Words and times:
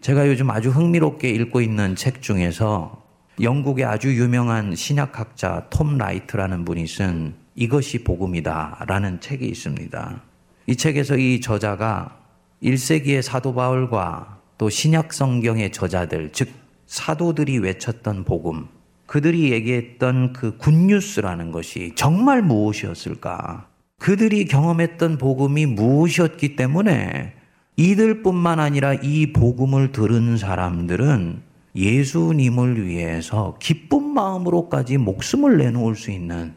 제가 0.00 0.28
요즘 0.28 0.50
아주 0.50 0.70
흥미롭게 0.70 1.28
읽고 1.28 1.60
있는 1.60 1.94
책 1.94 2.22
중에서 2.22 3.04
영국의 3.40 3.84
아주 3.84 4.14
유명한 4.14 4.74
신약학자 4.74 5.66
톰 5.68 5.98
라이트라는 5.98 6.64
분이 6.64 6.86
쓴 6.86 7.34
이것이 7.54 8.02
복음이다 8.02 8.86
라는 8.88 9.20
책이 9.20 9.46
있습니다. 9.46 10.22
이 10.68 10.76
책에서 10.76 11.18
이 11.18 11.40
저자가 11.42 12.16
1세기의 12.62 13.20
사도 13.20 13.54
바울과 13.54 14.38
또 14.56 14.70
신약 14.70 15.12
성경의 15.12 15.72
저자들, 15.72 16.30
즉 16.32 16.48
사도들이 16.86 17.58
외쳤던 17.58 18.24
복음, 18.24 18.68
그들이 19.04 19.52
얘기했던 19.52 20.32
그 20.32 20.56
good 20.56 20.83
news라는 20.83 21.52
것이 21.52 21.92
정말 21.94 22.40
무엇이었을까? 22.42 23.68
그들이 23.98 24.46
경험했던 24.46 25.18
복음이 25.18 25.66
무엇이었기 25.66 26.56
때문에 26.56 27.34
이들뿐만 27.80 28.60
아니라 28.60 28.92
이 28.92 29.32
복음을 29.32 29.90
들은 29.90 30.36
사람들은 30.36 31.40
예수님을 31.74 32.86
위해서 32.86 33.56
기쁜 33.58 34.02
마음으로까지 34.12 34.98
목숨을 34.98 35.56
내놓을 35.56 35.96
수 35.96 36.10
있는 36.10 36.52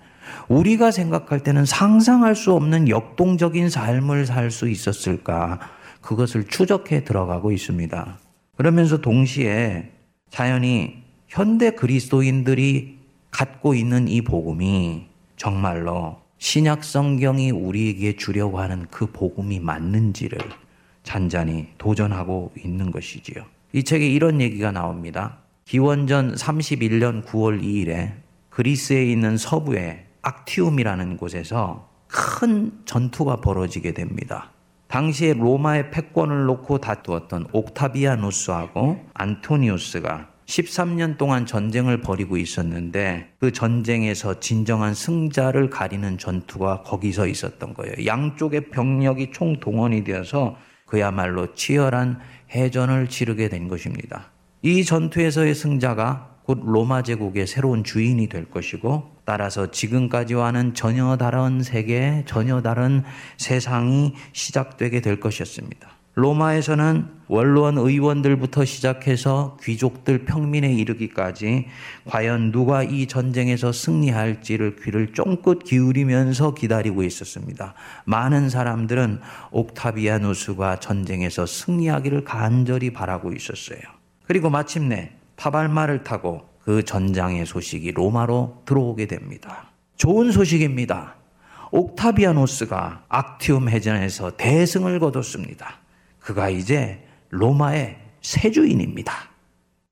우리가 0.50 0.92
생각할 0.92 1.40
때는 1.40 1.64
상상할 1.64 2.36
수 2.36 2.52
없는 2.52 2.90
역동적인 2.90 3.70
삶을 3.70 4.26
살 4.26 4.52
수 4.52 4.68
있었을까? 4.68 5.60
그것을 6.02 6.44
추적해 6.44 7.06
들어가고 7.06 7.54
있습니다. 7.54 8.20
그러면서 8.58 9.00
동시에 9.00 9.92
자연히 10.30 11.04
현대 11.30 11.72
그리스도인들이 11.72 12.98
갖고 13.32 13.74
있는 13.74 14.10
이 14.10 14.22
복음이 14.22 15.06
정말로 15.38 16.18
신약 16.40 16.84
성경이 16.84 17.52
우리에게 17.52 18.18
주려고 18.18 18.60
하는 18.60 18.88
그 18.92 19.06
복음이 19.06 19.62
맞는지를 19.62 20.40
잔잔히 21.04 21.68
도전하고 21.78 22.52
있는 22.58 22.92
것이지요. 22.92 23.44
이 23.74 23.84
책에 23.84 24.08
이런 24.08 24.42
얘기가 24.42 24.72
나옵니다. 24.72 25.40
기원전 25.66 26.36
31년 26.36 27.24
9월 27.26 27.62
2일에 27.62 28.14
그리스에 28.50 29.06
있는 29.06 29.38
서부의 29.38 30.06
악티움이라는 30.22 31.18
곳에서 31.18 31.90
큰 32.08 32.72
전투가 32.86 33.42
벌어지게 33.42 33.94
됩니다. 33.94 34.52
당시에 34.88 35.34
로마의 35.34 35.90
패권을 35.90 36.46
놓고 36.46 36.78
다투었던 36.78 37.48
옥타비아누스하고 37.52 39.04
안토니우스가 39.14 40.30
13년 40.46 41.18
동안 41.18 41.46
전쟁을 41.46 42.02
벌이고 42.02 42.38
있었는데 42.38 43.32
그 43.40 43.52
전쟁에서 43.52 44.40
진정한 44.40 44.94
승자를 44.94 45.70
가리는 45.70 46.18
전투가 46.18 46.84
거기서 46.84 47.28
있었던 47.28 47.74
거예요. 47.74 48.06
양쪽의 48.06 48.70
병력이 48.70 49.32
총동원이 49.32 50.04
되어서 50.04 50.58
그야말로 50.94 51.56
치열한 51.56 52.20
해전을 52.52 53.08
치르게 53.10 53.50
된 53.50 53.68
것입니다. 53.68 54.30
이 54.62 54.86
전투에서의 54.86 55.56
승자가 55.56 56.38
곧 56.44 56.62
로마 56.64 57.02
제국의 57.02 57.48
새로운 57.48 57.84
주인이 57.84 58.30
될 58.30 58.46
것이고 58.52 59.16
따라서 59.26 59.72
지금까지와는 59.72 60.76
전혀 60.76 61.18
다른 61.18 61.64
세계, 61.64 62.22
전혀 62.28 62.62
다른 62.62 63.04
세상이 63.38 64.14
시작되게 64.34 65.02
될 65.02 65.20
것이었습니다. 65.20 65.90
로마에서는 66.16 67.08
원로원 67.28 67.78
의원들부터 67.80 68.66
시작해서 68.66 69.58
귀족들 69.64 70.26
평민에 70.26 70.72
이르기까지 70.72 71.66
과연 72.06 72.52
누가 72.52 72.84
이 72.84 73.08
전쟁에서 73.08 73.72
승리할지를 73.72 74.76
귀를 74.76 75.14
쫑긋 75.14 75.64
기울이면서 75.64 76.54
기다리고 76.54 77.04
있었습니다. 77.04 77.74
많은 78.06 78.50
사람들은 78.50 79.22
옥타비아누스가 79.52 80.80
전쟁에서 80.80 81.48
승리하기를 81.48 82.24
간절히 82.24 82.94
바라고 82.94 83.34
있었어요. 83.34 83.80
그리고 84.28 84.52
마침내 84.52 85.14
파발마를 85.38 86.04
타고 86.04 86.48
그 86.64 86.84
전장의 86.84 87.48
소식이 87.48 87.92
로마로 87.92 88.62
들어오게 88.66 89.08
됩니다. 89.08 89.72
좋은 89.98 90.32
소식입니다. 90.32 91.16
옥타비아노스가 91.72 93.06
악티움 93.10 93.70
해전에서 93.70 94.38
대승을 94.38 95.00
거뒀습니다. 95.00 95.83
그가 96.24 96.50
이제 96.50 97.04
로마의 97.30 97.98
세주인입니다. 98.22 99.14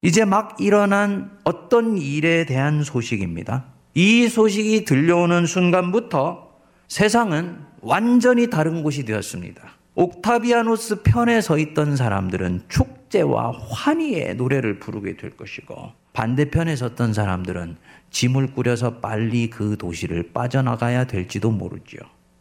이제 0.01 0.25
막 0.25 0.59
일어난 0.59 1.37
어떤 1.43 1.97
일에 1.97 2.45
대한 2.45 2.83
소식입니다. 2.83 3.65
이 3.93 4.27
소식이 4.27 4.85
들려오는 4.85 5.45
순간부터 5.45 6.49
세상은 6.87 7.59
완전히 7.81 8.49
다른 8.49 8.81
곳이 8.81 9.05
되었습니다. 9.05 9.61
옥타비아노스 9.95 11.03
편에 11.03 11.41
서 11.41 11.57
있던 11.57 11.97
사람들은 11.97 12.63
축제와 12.69 13.51
환희의 13.69 14.35
노래를 14.35 14.79
부르게 14.79 15.17
될 15.17 15.31
것이고 15.31 15.91
반대편에 16.13 16.75
섰던 16.77 17.13
사람들은 17.13 17.75
짐을 18.09 18.53
꾸려서 18.53 18.99
빨리 18.99 19.49
그 19.49 19.77
도시를 19.77 20.31
빠져나가야 20.33 21.05
될지도 21.05 21.51
모르죠. 21.51 21.97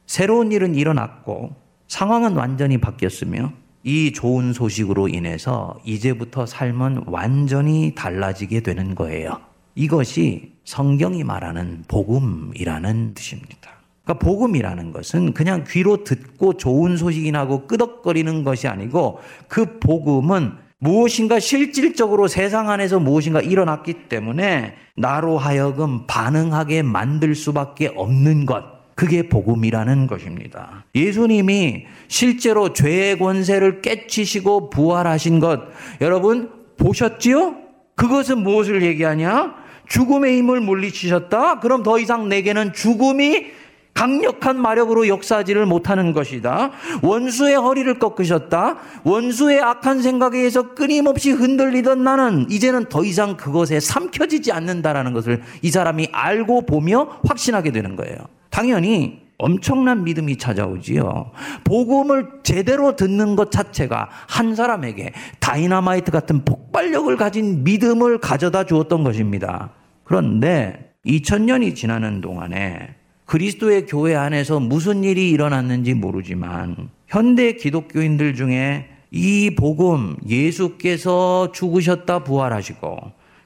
새로운 0.07 0.53
일은 0.53 0.77
일어났고 0.77 1.57
상황은 1.89 2.37
완전히 2.37 2.79
바뀌었으며 2.79 3.53
이 3.83 4.13
좋은 4.13 4.53
소식으로 4.53 5.09
인해서 5.09 5.79
이제부터 5.85 6.47
삶은 6.47 7.05
완전히 7.07 7.95
달라지게 7.95 8.61
되는 8.61 8.95
거예요. 8.95 9.41
이것이 9.75 10.53
성경이 10.65 11.25
말하는 11.25 11.85
복음이라는 11.89 13.15
뜻입니다. 13.15 13.71
그러니까 14.05 14.25
복음이라는 14.25 14.93
것은 14.93 15.33
그냥 15.33 15.65
귀로 15.69 16.05
듣고 16.05 16.57
좋은 16.57 16.97
소식이 16.97 17.33
나고 17.33 17.67
끄덕거리는 17.67 18.45
것이 18.45 18.69
아니고 18.69 19.21
그 19.49 19.79
복음은 19.79 20.53
무엇인가 20.79 21.39
실질적으로 21.41 22.27
세상 22.27 22.71
안에서 22.71 22.99
무엇인가 22.99 23.41
일어났기 23.41 24.09
때문에 24.09 24.75
나로 24.97 25.39
하여금 25.39 26.07
반응하게 26.07 26.83
만들 26.83 27.35
수밖에 27.35 27.93
없는 27.95 28.47
것. 28.47 28.80
그게 29.01 29.31
복음이라는 29.31 30.07
것입니다. 30.09 30.85
예수님이 30.95 31.87
실제로 32.09 32.75
죄의 32.75 33.19
권세를 33.19 33.81
깨치시고 33.81 34.69
부활하신 34.69 35.41
것 35.41 35.63
여러분 36.03 36.51
보셨지요? 36.77 37.57
그것은 37.95 38.43
무엇을 38.43 38.83
얘기하냐? 38.83 39.55
죽음의 39.89 40.37
힘을 40.37 40.61
물리치셨다? 40.61 41.61
그럼 41.61 41.83
더 41.83 41.99
이상 41.99 42.29
내게는 42.29 42.75
죽음이 42.75 43.47
강력한 43.95 44.61
마력으로 44.61 45.09
역사하지를 45.09 45.65
못하는 45.65 46.13
것이다. 46.13 46.71
원수의 47.03 47.55
허리를 47.55 47.99
꺾으셨다. 47.99 48.77
원수의 49.05 49.63
악한 49.63 50.03
생각에 50.03 50.37
의해서 50.37 50.75
끊임없이 50.75 51.31
흔들리던 51.31 52.05
나는 52.05 52.45
이제는 52.51 52.91
더 52.91 53.03
이상 53.03 53.39
그것에 53.39 53.81
삼켜지지 53.81 54.53
않는다라는 54.53 55.15
것을 55.15 55.41
이 55.63 55.71
사람이 55.71 56.11
알고 56.13 56.67
보며 56.67 57.19
확신하게 57.25 57.73
되는 57.73 57.97
거예요. 57.97 58.19
당연히 58.51 59.21
엄청난 59.39 60.05
믿음이 60.05 60.37
찾아오지요. 60.37 61.31
복음을 61.65 62.29
제대로 62.43 62.95
듣는 62.95 63.37
것 63.37 63.51
자체가 63.51 64.11
한 64.29 64.55
사람에게 64.55 65.13
다이나마이트 65.41 66.11
같은 66.11 66.45
폭발력을 66.45 67.17
가진 67.17 67.65
믿음을 67.65 68.19
가져다 68.19 68.65
주었던 68.65 69.03
것입니다. 69.03 69.71
그런데 70.05 70.93
2000년이 71.07 71.75
지나는 71.75 72.21
동안에 72.21 72.97
그리스도의 73.25 73.87
교회 73.87 74.15
안에서 74.15 74.61
무슨 74.61 75.05
일이 75.05 75.31
일어났는지 75.31 75.95
모르지만 75.95 76.91
현대 77.07 77.53
기독교인들 77.53 78.35
중에 78.35 78.89
이 79.13 79.55
복음 79.57 80.17
예수께서 80.29 81.51
죽으셨다 81.53 82.25
부활하시고 82.25 82.99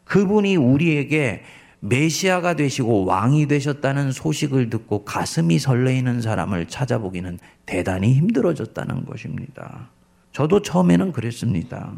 그분이 0.04 0.56
우리에게 0.56 1.42
메시아가 1.86 2.56
되시고 2.56 3.04
왕이 3.04 3.46
되셨다는 3.46 4.10
소식을 4.10 4.70
듣고 4.70 5.04
가슴이 5.04 5.58
설레이는 5.58 6.22
사람을 6.22 6.66
찾아보기는 6.66 7.38
대단히 7.66 8.14
힘들어졌다는 8.14 9.04
것입니다. 9.04 9.90
저도 10.32 10.62
처음에는 10.62 11.12
그랬습니다. 11.12 11.92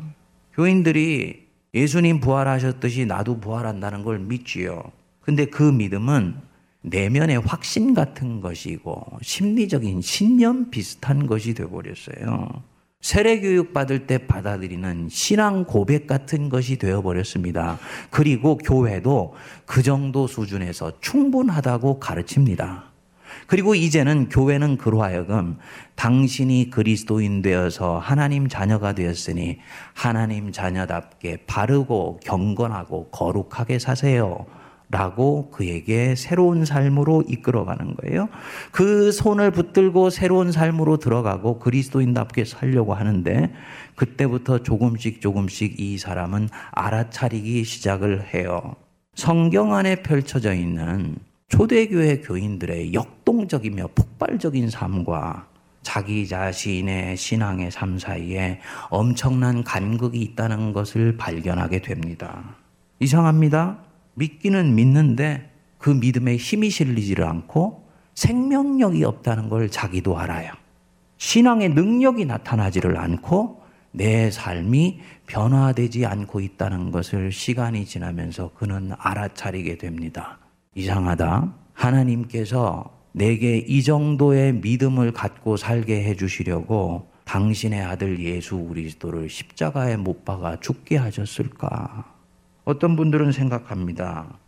교인들이 0.54 1.46
예수님 1.72 2.20
부활하셨듯이 2.20 3.06
나도 3.06 3.38
부활한다는 3.38 4.02
걸 4.02 4.18
믿지요. 4.18 4.82
근데 5.20 5.44
그 5.44 5.62
믿음은 5.62 6.34
내면의 6.82 7.38
확신 7.38 7.94
같은 7.94 8.40
것이고 8.40 9.04
심리적인 9.22 10.00
신념 10.00 10.70
비슷한 10.70 11.28
것이 11.28 11.54
되어버렸어요. 11.54 12.62
세례 13.06 13.38
교육 13.38 13.72
받을 13.72 14.08
때 14.08 14.18
받아들이는 14.18 15.06
신앙 15.08 15.64
고백 15.64 16.08
같은 16.08 16.48
것이 16.48 16.76
되어 16.76 17.02
버렸습니다. 17.02 17.78
그리고 18.10 18.58
교회도 18.58 19.32
그 19.64 19.84
정도 19.84 20.26
수준에서 20.26 20.90
충분하다고 21.00 22.00
가르칩니다. 22.00 22.90
그리고 23.46 23.76
이제는 23.76 24.28
교회는 24.28 24.76
그로하여금 24.76 25.56
당신이 25.94 26.70
그리스도인 26.70 27.42
되어서 27.42 27.96
하나님 28.00 28.48
자녀가 28.48 28.92
되었으니 28.92 29.60
하나님 29.94 30.50
자녀답게 30.50 31.44
바르고 31.46 32.18
경건하고 32.24 33.10
거룩하게 33.10 33.78
사세요. 33.78 34.46
라고 34.88 35.50
그에게 35.50 36.14
새로운 36.14 36.64
삶으로 36.64 37.24
이끌어가는 37.26 37.96
거예요. 37.96 38.28
그 38.70 39.10
손을 39.10 39.50
붙들고 39.50 40.10
새로운 40.10 40.52
삶으로 40.52 40.98
들어가고 40.98 41.58
그리스도인답게 41.58 42.44
살려고 42.44 42.94
하는데 42.94 43.52
그때부터 43.96 44.62
조금씩 44.62 45.20
조금씩 45.20 45.80
이 45.80 45.98
사람은 45.98 46.48
알아차리기 46.70 47.64
시작을 47.64 48.32
해요. 48.32 48.76
성경 49.14 49.74
안에 49.74 50.02
펼쳐져 50.02 50.54
있는 50.54 51.16
초대교회 51.48 52.20
교인들의 52.20 52.92
역동적이며 52.92 53.88
폭발적인 53.94 54.70
삶과 54.70 55.48
자기 55.82 56.26
자신의 56.26 57.16
신앙의 57.16 57.70
삶 57.70 57.98
사이에 57.98 58.60
엄청난 58.90 59.64
간극이 59.64 60.20
있다는 60.20 60.72
것을 60.72 61.16
발견하게 61.16 61.80
됩니다. 61.82 62.56
이상합니다. 62.98 63.85
믿기는 64.16 64.74
믿는데 64.74 65.50
그 65.78 65.90
믿음에 65.90 66.36
힘이 66.36 66.70
실리지를 66.70 67.24
않고 67.24 67.86
생명력이 68.14 69.04
없다는 69.04 69.48
걸 69.48 69.70
자기도 69.70 70.18
알아요. 70.18 70.52
신앙의 71.18 71.70
능력이 71.70 72.24
나타나지를 72.24 72.98
않고 72.98 73.62
내 73.92 74.30
삶이 74.30 75.00
변화되지 75.26 76.04
않고 76.04 76.40
있다는 76.40 76.90
것을 76.90 77.32
시간이 77.32 77.86
지나면서 77.86 78.50
그는 78.54 78.92
알아차리게 78.98 79.78
됩니다. 79.78 80.38
이상하다. 80.74 81.54
하나님께서 81.72 82.90
내게 83.12 83.56
이 83.56 83.82
정도의 83.82 84.54
믿음을 84.54 85.12
갖고 85.12 85.56
살게 85.56 86.04
해주시려고 86.04 87.10
당신의 87.24 87.82
아들 87.82 88.20
예수 88.20 88.58
그리스도를 88.58 89.28
십자가에 89.28 89.96
못 89.96 90.24
박아 90.24 90.60
죽게 90.60 90.96
하셨을까? 90.96 92.15
어떤 92.66 92.96
분들은 92.96 93.30
생각합니다. 93.30 94.38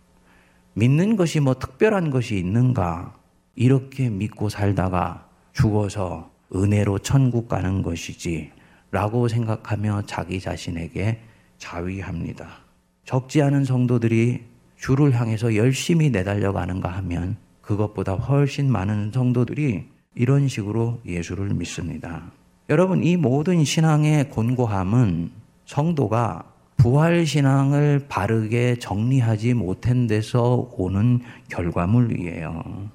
믿는 0.75 1.15
것이 1.15 1.39
뭐 1.39 1.55
특별한 1.55 2.11
것이 2.11 2.37
있는가? 2.37 3.15
이렇게 3.55 4.11
믿고 4.11 4.49
살다가 4.49 5.29
죽어서 5.53 6.29
은혜로 6.53 6.99
천국 6.99 7.49
가는 7.49 7.81
것이지. 7.81 8.51
라고 8.91 9.29
생각하며 9.29 10.03
자기 10.07 10.41
자신에게 10.41 11.21
자위합니다. 11.59 12.49
적지 13.05 13.41
않은 13.41 13.65
성도들이 13.65 14.43
주를 14.77 15.13
향해서 15.19 15.55
열심히 15.55 16.11
내달려가는가 16.11 16.89
하면 16.89 17.37
그것보다 17.61 18.15
훨씬 18.15 18.71
많은 18.71 19.13
성도들이 19.13 19.87
이런 20.17 20.49
식으로 20.49 21.01
예수를 21.07 21.51
믿습니다. 21.51 22.33
여러분, 22.69 23.05
이 23.05 23.17
모든 23.17 23.65
신앙의 23.65 24.31
곤고함은 24.31 25.31
성도가 25.67 26.58
부활 26.79 27.27
신앙을 27.27 28.07
바르게 28.09 28.77
정리하지 28.79 29.55
못한 29.55 30.07
데서 30.07 30.71
오는 30.77 31.21
결과물이에요. 31.51 32.91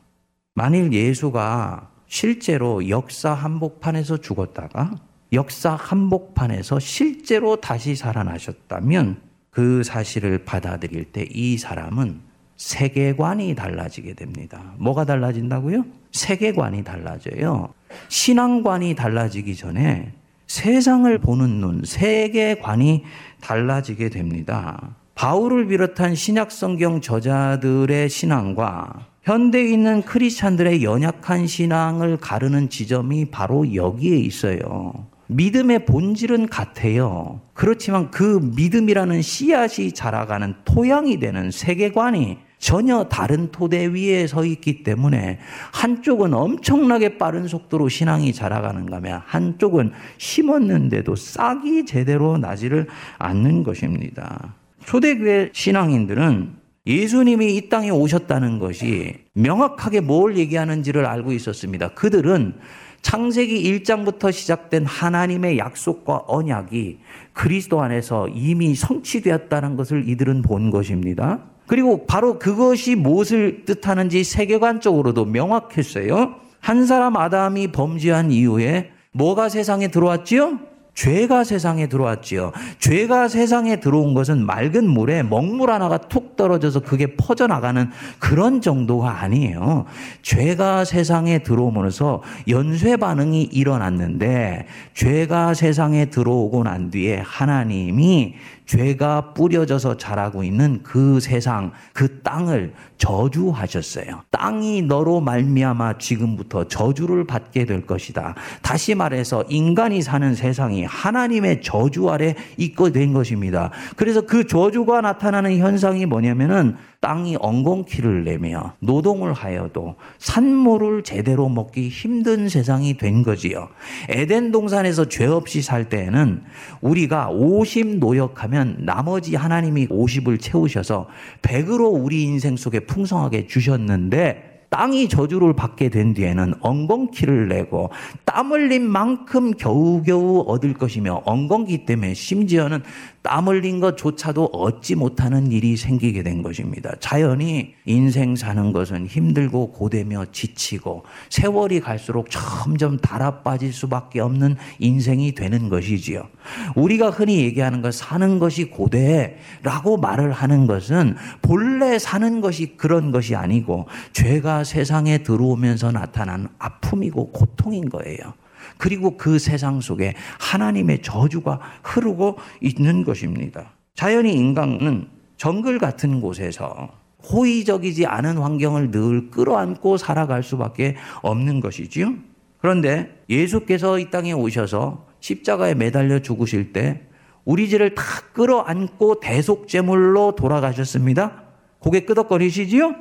만일 0.56 0.92
예수가 0.94 1.90
실제로 2.08 2.90
역사 2.90 3.34
한복판에서 3.34 4.18
죽었다가 4.18 4.96
역사 5.34 5.76
한복판에서 5.76 6.80
실제로 6.80 7.58
다시 7.58 7.96
살아나셨다면 7.96 9.18
그 9.50 9.84
사실을 9.84 10.46
받아들일 10.46 11.12
때 11.12 11.28
이 11.32 11.58
사람은 11.58 12.22
세계관이 12.56 13.56
달라지게 13.56 14.14
됩니다. 14.14 14.74
뭐가 14.78 15.06
달라진다고요? 15.06 15.86
세계관이 16.12 16.84
달라져요. 16.84 17.74
신앙관이 18.08 18.96
달라지기 18.96 19.56
전에 19.56 20.14
세상을 20.54 21.18
보는 21.18 21.62
눈, 21.62 21.82
세계관이 21.84 23.04
달라지게 23.42 24.10
됩니다. 24.10 24.96
바울을 25.16 25.66
비롯한 25.66 26.14
신약 26.14 26.52
성경 26.52 27.02
저자들의 27.02 28.08
신앙과 28.08 29.08
현대에 29.24 29.64
있는 29.64 30.04
크리스찬들의 30.04 30.84
연약한 30.84 31.48
신앙을 31.48 32.18
가르는 32.18 32.70
지점이 32.70 33.32
바로 33.32 33.74
여기에 33.74 34.16
있어요. 34.18 35.08
믿음의 35.26 35.88
본질은 35.88 36.50
같아요. 36.50 37.42
그렇지만 37.56 38.12
그 38.12 38.40
믿음이라는 38.56 39.24
씨앗이 39.24 39.92
자라가는 39.94 40.54
토양이 40.66 41.20
되는 41.20 41.50
세계관이 41.50 42.38
전혀 42.64 43.04
다른 43.04 43.52
토대 43.52 43.88
위에 43.88 44.26
서 44.26 44.46
있기 44.46 44.84
때문에 44.84 45.40
한쪽은 45.74 46.34
엄청나게 46.34 47.18
빠른 47.18 47.46
속도로 47.46 47.90
신앙이 47.90 48.32
자라가는가 48.32 48.96
하면 48.96 49.22
한쪽은 49.26 49.92
심었는데도 50.18 51.14
싹이 51.14 51.86
제대로 51.86 52.38
나지를 52.38 52.88
않는 53.18 53.64
것입니다. 53.64 54.56
초대교회 54.86 55.50
신앙인들은 55.52 56.54
예수님이 56.88 57.58
이 57.58 57.68
땅에 57.68 57.90
오셨다는 57.90 58.60
것이 58.60 59.16
명확하게 59.34 60.00
뭘 60.00 60.38
얘기하는지를 60.38 61.06
알고 61.06 61.34
있었습니다. 61.34 61.90
그들은 61.90 62.54
창세기 63.02 63.62
1장부터 63.82 64.32
시작된 64.32 64.86
하나님의 64.86 65.58
약속과 65.58 66.24
언약이 66.28 67.00
그리스도 67.34 67.82
안에서 67.82 68.30
이미 68.30 68.74
성취되었다는 68.74 69.76
것을 69.76 70.08
이들은 70.08 70.44
본 70.44 70.72
것입니다. 70.72 71.42
그리고 71.66 72.06
바로 72.06 72.40
그것이 72.40 72.96
무엇을 72.96 73.66
뜻하는지 73.66 74.24
세계관적으로도 74.24 75.26
명확했어요. 75.26 76.36
한 76.60 76.86
사람 76.86 77.18
아담이 77.18 77.72
범죄한 77.72 78.32
이후에 78.32 78.92
뭐가 79.12 79.50
세상에 79.50 79.90
들어왔지요? 79.90 80.60
죄가 80.96 81.44
세상에 81.44 81.88
들어왔지요. 81.88 82.52
죄가 82.80 83.28
세상에 83.28 83.80
들어온 83.80 84.14
것은 84.14 84.46
맑은 84.46 84.88
물에 84.88 85.24
먹물 85.24 85.72
하나가 85.72 85.98
툭 85.98 86.36
떨어져서 86.36 86.82
그게 86.82 87.16
퍼져나가는 87.16 87.90
그런 88.20 88.62
정도가 88.62 89.22
아니에요. 89.22 89.86
죄가 90.22 90.86
세상에 90.86 91.40
들어오면서 91.40 92.22
연쇄 92.48 92.96
반응이 92.98 93.42
일어났는데 93.52 94.68
죄가 94.94 95.56
세상에 95.56 96.06
들어오고 96.06 96.64
난 96.64 96.92
뒤에 96.92 97.24
하나님이 97.26 98.36
죄가 98.66 99.34
뿌려져서 99.34 99.98
자라고 99.98 100.44
있는 100.44 100.82
그 100.84 101.20
세상, 101.20 101.72
그 101.94 102.22
땅을 102.22 102.74
저주하셨어요. 102.98 104.24
땅이 104.32 104.84
너로 104.84 105.22
말미암아 105.22 105.98
지금부터 105.98 106.68
저주를 106.68 107.26
받게 107.26 107.66
될 107.66 107.86
것이다. 107.86 108.36
다시 108.62 108.96
말해서 108.96 109.44
인간이 109.50 110.02
사는 110.02 110.34
세상이 110.34 110.86
하나님의 110.86 111.62
저주 111.62 112.10
아래 112.10 112.36
있게 112.58 112.92
된 112.92 113.14
것입니다. 113.14 113.72
그래서 113.96 114.22
그 114.22 114.48
저주가 114.48 115.02
나타나는 115.02 115.58
현상이 115.58 116.06
뭐냐면은 116.06 116.76
땅이 117.04 117.36
엉겅퀴를 117.42 118.24
내며 118.24 118.76
노동을 118.80 119.34
하여도 119.34 119.96
산모를 120.20 121.04
제대로 121.04 121.50
먹기 121.50 121.90
힘든 121.90 122.48
세상이 122.48 122.96
된 122.96 123.24
거지요. 123.24 123.68
에덴 124.08 124.54
동산에서 124.54 125.10
죄 125.10 125.26
없이 125.26 125.62
살 125.62 125.90
때에는 125.90 126.44
우리가 126.80 127.28
50 127.30 127.98
노역하면 127.98 128.78
나머지 128.86 129.36
하나님이 129.36 129.88
50을 129.90 130.40
채우셔서 130.40 131.10
100으로 131.42 131.92
우리 131.94 132.24
인생 132.24 132.56
속에 132.56 132.80
풍성하게 132.80 133.48
주셨는데 133.48 134.53
땅이 134.74 135.08
저주를 135.08 135.54
받게 135.54 135.90
된 135.90 136.16
뒤에는 136.16 136.56
엉겅퀴를 136.60 137.48
내고 137.48 137.92
땀 138.26 138.52
흘린 138.52 138.90
만큼 138.90 139.52
겨우겨우 139.52 140.46
얻을 140.48 140.74
것이며 140.74 141.22
엉겅퀴 141.26 141.86
때문에 141.86 142.16
심지어는 142.16 142.82
땀 143.22 143.48
흘린 143.48 143.80
것조차도 143.80 144.46
얻지 144.46 144.96
못하는 144.96 145.52
일이 145.52 145.78
생기게 145.78 146.24
된 146.24 146.42
것입니다. 146.42 146.92
자연이 147.00 147.76
인생 147.86 148.36
사는 148.36 148.74
것은 148.74 149.06
힘들고 149.06 149.74
고되며 149.74 150.26
지치고 150.32 151.04
세월이 151.30 151.80
갈수록 151.80 152.32
점점 152.32 152.98
달아 152.98 153.44
빠질 153.44 153.72
수밖에 153.72 154.22
없는 154.22 154.56
인생이 154.80 155.34
되는 155.36 155.70
것이지요. 155.70 156.28
우리가 156.76 157.12
흔히 157.12 157.38
얘기하는 157.42 157.84
것 157.84 157.94
사는 157.94 158.40
것이 158.40 158.66
고대라고 158.66 159.98
말을 159.98 160.32
하는 160.32 160.66
것은 160.66 161.16
본래 161.44 162.00
사는 162.00 162.42
것이 162.42 162.76
그런 162.76 163.12
것이 163.12 163.36
아니고 163.36 163.88
죄가 164.12 164.63
세상에 164.64 165.20
들어오면서 165.20 165.92
나타난 165.92 166.48
아픔이고 166.60 167.32
고통인 167.32 167.90
거예요. 167.90 168.34
그리고 168.78 169.18
그 169.18 169.40
세상 169.40 169.82
속에 169.82 170.14
하나님의 170.40 171.02
저주가 171.02 171.60
흐르고 171.84 172.38
있는 172.62 173.04
것입니다. 173.04 173.72
자연히 173.96 174.34
인간은 174.34 175.08
정글 175.38 175.80
같은 175.80 176.22
곳에서 176.22 176.90
호의적이지 177.32 178.06
않은 178.06 178.38
환경을 178.38 178.92
늘 178.92 179.30
끌어안고 179.32 179.98
살아갈 179.98 180.44
수밖에 180.44 180.96
없는 181.22 181.60
것이지요. 181.60 182.14
그런데 182.60 183.24
예수께서 183.30 184.00
이 184.00 184.10
땅에 184.10 184.32
오셔서 184.32 185.08
십자가에 185.20 185.74
매달려 185.74 186.20
죽으실 186.20 186.74
때 186.74 187.02
우리 187.46 187.70
죄를 187.70 187.96
다 187.96 188.04
끌어안고 188.34 189.20
대속제물로 189.20 190.36
돌아가셨습니다. 190.36 191.44
고개 191.80 192.02
끄덕거리시지요? 192.02 192.96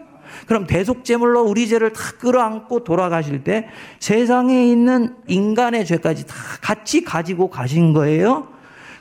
그럼 0.46 0.66
대속제물로 0.66 1.42
우리 1.42 1.68
죄를 1.68 1.92
다 1.92 2.00
끌어안고 2.18 2.84
돌아가실 2.84 3.44
때 3.44 3.68
세상에 4.00 4.66
있는 4.66 5.14
인간의 5.28 5.86
죄까지 5.86 6.26
다 6.26 6.34
같이 6.60 7.04
가지고 7.04 7.50
가신 7.50 7.92
거예요. 7.92 8.48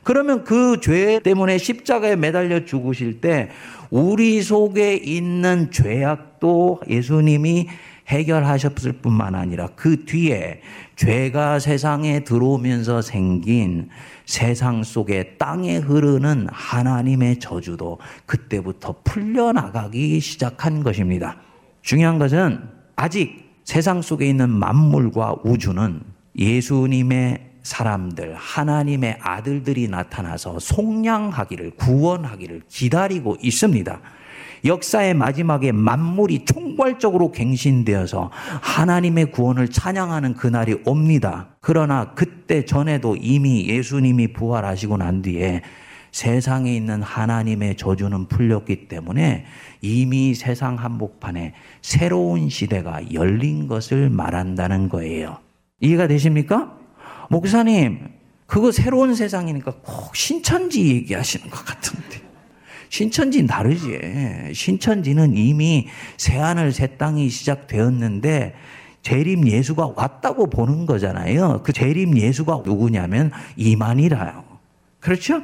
그러면 0.03 0.43
그 0.43 0.77
죄 0.81 1.19
때문에 1.23 1.57
십자가에 1.57 2.15
매달려 2.15 2.65
죽으실 2.65 3.21
때 3.21 3.49
우리 3.91 4.41
속에 4.41 4.95
있는 4.95 5.69
죄악도 5.71 6.79
예수님이 6.89 7.67
해결하셨을 8.11 8.93
뿐만 8.93 9.35
아니라 9.35 9.67
그 9.75 10.05
뒤에 10.05 10.61
죄가 10.95 11.59
세상에 11.59 12.23
들어오면서 12.23 13.01
생긴 13.01 13.89
세상 14.25 14.83
속에 14.83 15.37
땅에 15.37 15.77
흐르는 15.77 16.47
하나님의 16.51 17.39
저주도 17.39 17.99
그때부터 18.25 18.95
풀려나가기 19.03 20.19
시작한 20.19 20.83
것입니다. 20.83 21.37
중요한 21.81 22.19
것은 22.19 22.61
아직 22.95 23.49
세상 23.63 24.01
속에 24.01 24.29
있는 24.29 24.49
만물과 24.49 25.37
우주는 25.43 26.01
예수님의 26.37 27.51
사람들, 27.63 28.35
하나님의 28.35 29.17
아들들이 29.21 29.87
나타나서 29.87 30.59
속량하기를, 30.59 31.71
구원하기를 31.71 32.63
기다리고 32.67 33.37
있습니다. 33.41 34.01
역사의 34.65 35.13
마지막에 35.13 35.71
만물이 35.71 36.45
총괄적으로 36.45 37.31
갱신되어서 37.31 38.31
하나님의 38.61 39.31
구원을 39.31 39.69
찬양하는 39.69 40.35
그날이 40.35 40.81
옵니다. 40.85 41.49
그러나 41.61 42.13
그때 42.13 42.65
전에도 42.65 43.15
이미 43.15 43.67
예수님이 43.67 44.33
부활하시고 44.33 44.97
난 44.97 45.21
뒤에 45.21 45.61
세상에 46.11 46.75
있는 46.75 47.01
하나님의 47.01 47.77
저주는 47.77 48.27
풀렸기 48.27 48.87
때문에 48.87 49.45
이미 49.81 50.35
세상 50.35 50.75
한복판에 50.75 51.53
새로운 51.81 52.49
시대가 52.49 52.99
열린 53.13 53.67
것을 53.67 54.09
말한다는 54.09 54.89
거예요. 54.89 55.37
이해가 55.79 56.07
되십니까? 56.07 56.77
목사님, 57.29 58.09
그거 58.45 58.71
새로운 58.71 59.15
세상이니까 59.15 59.71
꼭 59.81 60.15
신천지 60.15 60.85
얘기하시는 60.87 61.49
것 61.49 61.65
같은데. 61.65 62.30
신천지는 62.91 63.47
다르지. 63.47 64.51
신천지는 64.53 65.35
이미 65.35 65.87
새하늘 66.17 66.73
새 66.73 66.97
땅이 66.97 67.29
시작되었는데 67.29 68.53
재림 69.01 69.47
예수가 69.47 69.93
왔다고 69.95 70.49
보는 70.49 70.85
거잖아요. 70.85 71.61
그 71.63 71.71
재림 71.71 72.17
예수가 72.17 72.63
누구냐면 72.65 73.31
이만이라요. 73.55 74.43
그렇죠? 74.99 75.41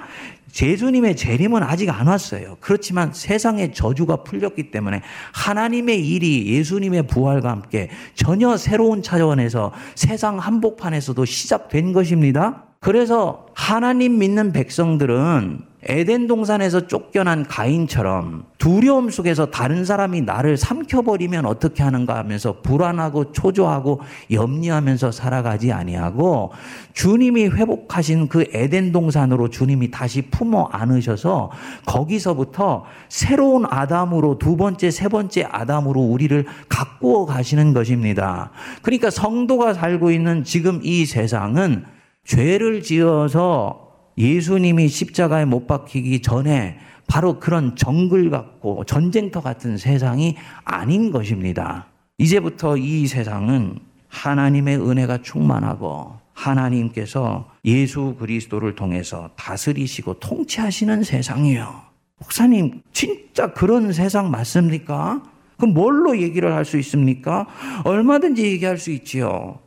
예수님의 0.61 1.15
재림은 1.15 1.63
아직 1.63 1.89
안 1.89 2.07
왔어요. 2.07 2.57
그렇지만 2.59 3.13
세상의 3.13 3.73
저주가 3.73 4.23
풀렸기 4.23 4.69
때문에 4.69 5.01
하나님의 5.33 6.05
일이 6.05 6.47
예수님의 6.47 7.07
부활과 7.07 7.49
함께 7.49 7.89
전혀 8.13 8.57
새로운 8.57 9.01
차원에서 9.01 9.71
세상 9.95 10.37
한복판에서도 10.37 11.23
시작된 11.23 11.93
것입니다. 11.93 12.66
그래서 12.79 13.47
하나님 13.53 14.19
믿는 14.19 14.51
백성들은 14.51 15.65
에덴 15.89 16.27
동산에서 16.27 16.87
쫓겨난 16.87 17.45
가인처럼 17.45 18.45
두려움 18.57 19.09
속에서 19.09 19.45
다른 19.45 19.85
사람이 19.85 20.21
나를 20.21 20.57
삼켜버리면 20.57 21.45
어떻게 21.45 21.81
하는가 21.81 22.17
하면서 22.17 22.61
불안하고 22.61 23.31
초조하고 23.31 24.01
염려하면서 24.31 25.11
살아가지 25.11 25.71
아니하고 25.71 26.51
주님이 26.93 27.47
회복하신 27.47 28.27
그 28.27 28.45
에덴 28.51 28.91
동산으로 28.91 29.49
주님이 29.49 29.91
다시 29.91 30.23
품어 30.23 30.69
안으셔서 30.71 31.51
거기서부터 31.85 32.83
새로운 33.07 33.65
아담으로 33.65 34.39
두 34.39 34.57
번째, 34.57 34.91
세 34.91 35.07
번째 35.07 35.47
아담으로 35.49 36.01
우리를 36.01 36.45
가꾸어 36.67 37.25
가시는 37.25 37.73
것입니다. 37.73 38.51
그러니까 38.81 39.09
성도가 39.09 39.73
살고 39.73 40.11
있는 40.11 40.43
지금 40.43 40.81
이 40.83 41.05
세상은 41.05 41.85
죄를 42.27 42.83
지어서 42.83 43.93
예수님이 44.17 44.89
십자가에 44.89 45.45
못 45.45 45.65
박히기 45.65 46.21
전에 46.21 46.77
바로 47.07 47.39
그런 47.39 47.75
정글 47.75 48.29
같고 48.29 48.83
전쟁터 48.83 49.41
같은 49.41 49.77
세상이 49.77 50.35
아닌 50.65 51.11
것입니다. 51.11 51.87
이제부터 52.17 52.75
이 52.75 53.07
세상은 53.07 53.79
하나님의 54.09 54.77
은혜가 54.77 55.21
충만하고 55.21 56.15
하나님께서 56.33 57.49
예수 57.63 58.15
그리스도를 58.19 58.75
통해서 58.75 59.29
다스리시고 59.37 60.15
통치하시는 60.15 61.03
세상이에요. 61.03 61.81
목사님, 62.19 62.81
진짜 62.91 63.53
그런 63.53 63.93
세상 63.93 64.29
맞습니까? 64.31 65.23
그럼 65.57 65.73
뭘로 65.73 66.19
얘기를 66.19 66.53
할 66.53 66.65
수 66.65 66.77
있습니까? 66.79 67.47
얼마든지 67.85 68.43
얘기할 68.43 68.77
수 68.77 68.91
있지요. 68.91 69.59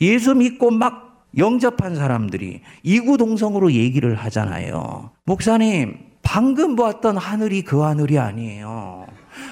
예수 0.00 0.34
믿고 0.34 0.70
막 0.70 1.13
영접한 1.36 1.96
사람들이 1.96 2.60
이구동성으로 2.82 3.72
얘기를 3.72 4.14
하잖아요. 4.14 5.10
목사님, 5.24 5.98
방금 6.22 6.76
보았던 6.76 7.16
하늘이 7.16 7.62
그 7.62 7.80
하늘이 7.80 8.18
아니에요. 8.18 9.06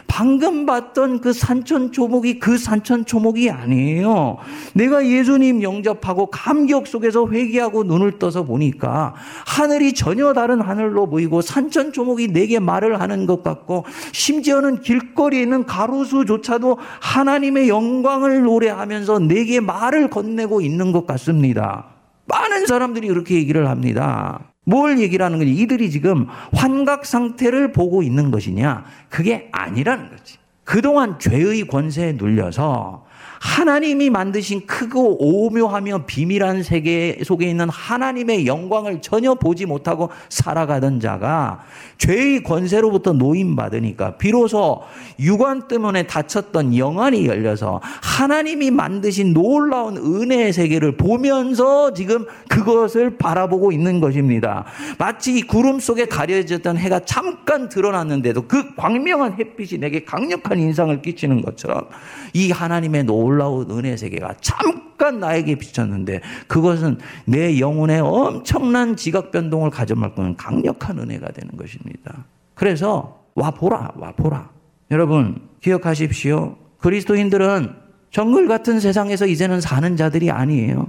방금 0.06 0.66
봤던 0.66 1.20
그 1.20 1.32
산천 1.32 1.92
초목이 1.92 2.38
그 2.38 2.58
산천 2.58 3.06
초목이 3.06 3.50
아니에요. 3.50 4.36
내가 4.74 5.06
예수님 5.06 5.62
영접하고 5.62 6.26
감격 6.26 6.86
속에서 6.86 7.28
회개하고 7.28 7.84
눈을 7.84 8.18
떠서 8.18 8.44
보니까 8.44 9.14
하늘이 9.46 9.94
전혀 9.94 10.32
다른 10.32 10.60
하늘로 10.60 11.08
보이고 11.08 11.40
산천 11.40 11.92
초목이 11.92 12.28
내게 12.28 12.58
말을 12.58 13.00
하는 13.00 13.26
것 13.26 13.42
같고 13.42 13.84
심지어는 14.12 14.82
길거리에 14.82 15.42
있는 15.42 15.64
가로수조차도 15.64 16.78
하나님의 17.00 17.68
영광을 17.68 18.42
노래하면서 18.42 19.20
내게 19.20 19.60
말을 19.60 20.10
건네고 20.10 20.60
있는 20.60 20.92
것 20.92 21.06
같습니다. 21.06 21.86
많은 22.26 22.66
사람들이 22.66 23.08
그렇게 23.08 23.34
얘기를 23.36 23.68
합니다. 23.68 24.51
뭘 24.64 25.00
얘기를 25.00 25.24
하는 25.24 25.38
거지? 25.38 25.52
이들이 25.52 25.90
지금 25.90 26.26
환각 26.52 27.04
상태를 27.04 27.72
보고 27.72 28.02
있는 28.02 28.30
것이냐? 28.30 28.84
그게 29.08 29.48
아니라는 29.52 30.10
거지. 30.10 30.41
그동안 30.64 31.18
죄의 31.18 31.66
권세에 31.66 32.12
눌려서 32.12 33.04
하나님이 33.42 34.08
만드신 34.08 34.66
크고 34.66 35.16
오묘하며 35.20 36.04
비밀한 36.06 36.62
세계 36.62 37.18
속에 37.24 37.50
있는 37.50 37.68
하나님의 37.68 38.46
영광을 38.46 39.00
전혀 39.00 39.34
보지 39.34 39.66
못하고 39.66 40.10
살아가던 40.28 41.00
자가 41.00 41.64
죄의 41.98 42.44
권세로부터 42.44 43.14
노임받으니까 43.14 44.16
비로소 44.16 44.82
유관 45.18 45.66
때문에 45.66 46.04
다쳤던 46.04 46.76
영안이 46.78 47.26
열려서 47.26 47.80
하나님이 47.82 48.70
만드신 48.70 49.32
놀라운 49.34 49.96
은혜의 49.96 50.52
세계를 50.52 50.96
보면서 50.96 51.92
지금 51.94 52.26
그것을 52.48 53.18
바라보고 53.18 53.72
있는 53.72 54.00
것입니다. 54.00 54.64
마치 54.98 55.42
구름 55.42 55.80
속에 55.80 56.04
가려졌던 56.04 56.76
해가 56.76 57.00
잠깐 57.00 57.68
드러났는데도 57.68 58.46
그 58.46 58.76
광명한 58.76 59.34
햇빛이 59.34 59.80
내게 59.80 60.04
강력한 60.04 60.51
인상을 60.58 61.02
끼치는 61.02 61.42
것처럼 61.42 61.88
이 62.32 62.50
하나님의 62.50 63.04
놀라운 63.04 63.70
은혜 63.70 63.96
세계가 63.96 64.34
잠깐 64.40 65.20
나에게 65.20 65.56
비쳤는데 65.56 66.20
그것은 66.46 66.98
내 67.24 67.58
영혼에 67.58 67.98
엄청난 67.98 68.96
지각 68.96 69.30
변동을 69.30 69.70
가져갈 69.70 70.14
거는 70.14 70.36
강력한 70.36 70.98
은혜가 70.98 71.32
되는 71.32 71.56
것입니다. 71.56 72.24
그래서 72.54 73.22
와 73.34 73.50
보라, 73.50 73.92
와 73.96 74.12
보라. 74.12 74.50
여러분 74.90 75.40
기억하십시오. 75.60 76.56
그리스도인들은 76.78 77.82
정글 78.10 78.46
같은 78.46 78.78
세상에서 78.78 79.26
이제는 79.26 79.60
사는 79.60 79.96
자들이 79.96 80.30
아니에요. 80.30 80.86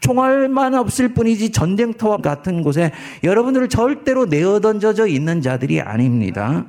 총알만 0.00 0.74
없을 0.74 1.14
뿐이지 1.14 1.50
전쟁터 1.50 2.18
같은 2.18 2.62
곳에 2.62 2.90
여러분들을 3.22 3.68
절대로 3.68 4.26
내어 4.26 4.60
던져져 4.60 5.06
있는 5.06 5.40
자들이 5.40 5.80
아닙니다. 5.80 6.66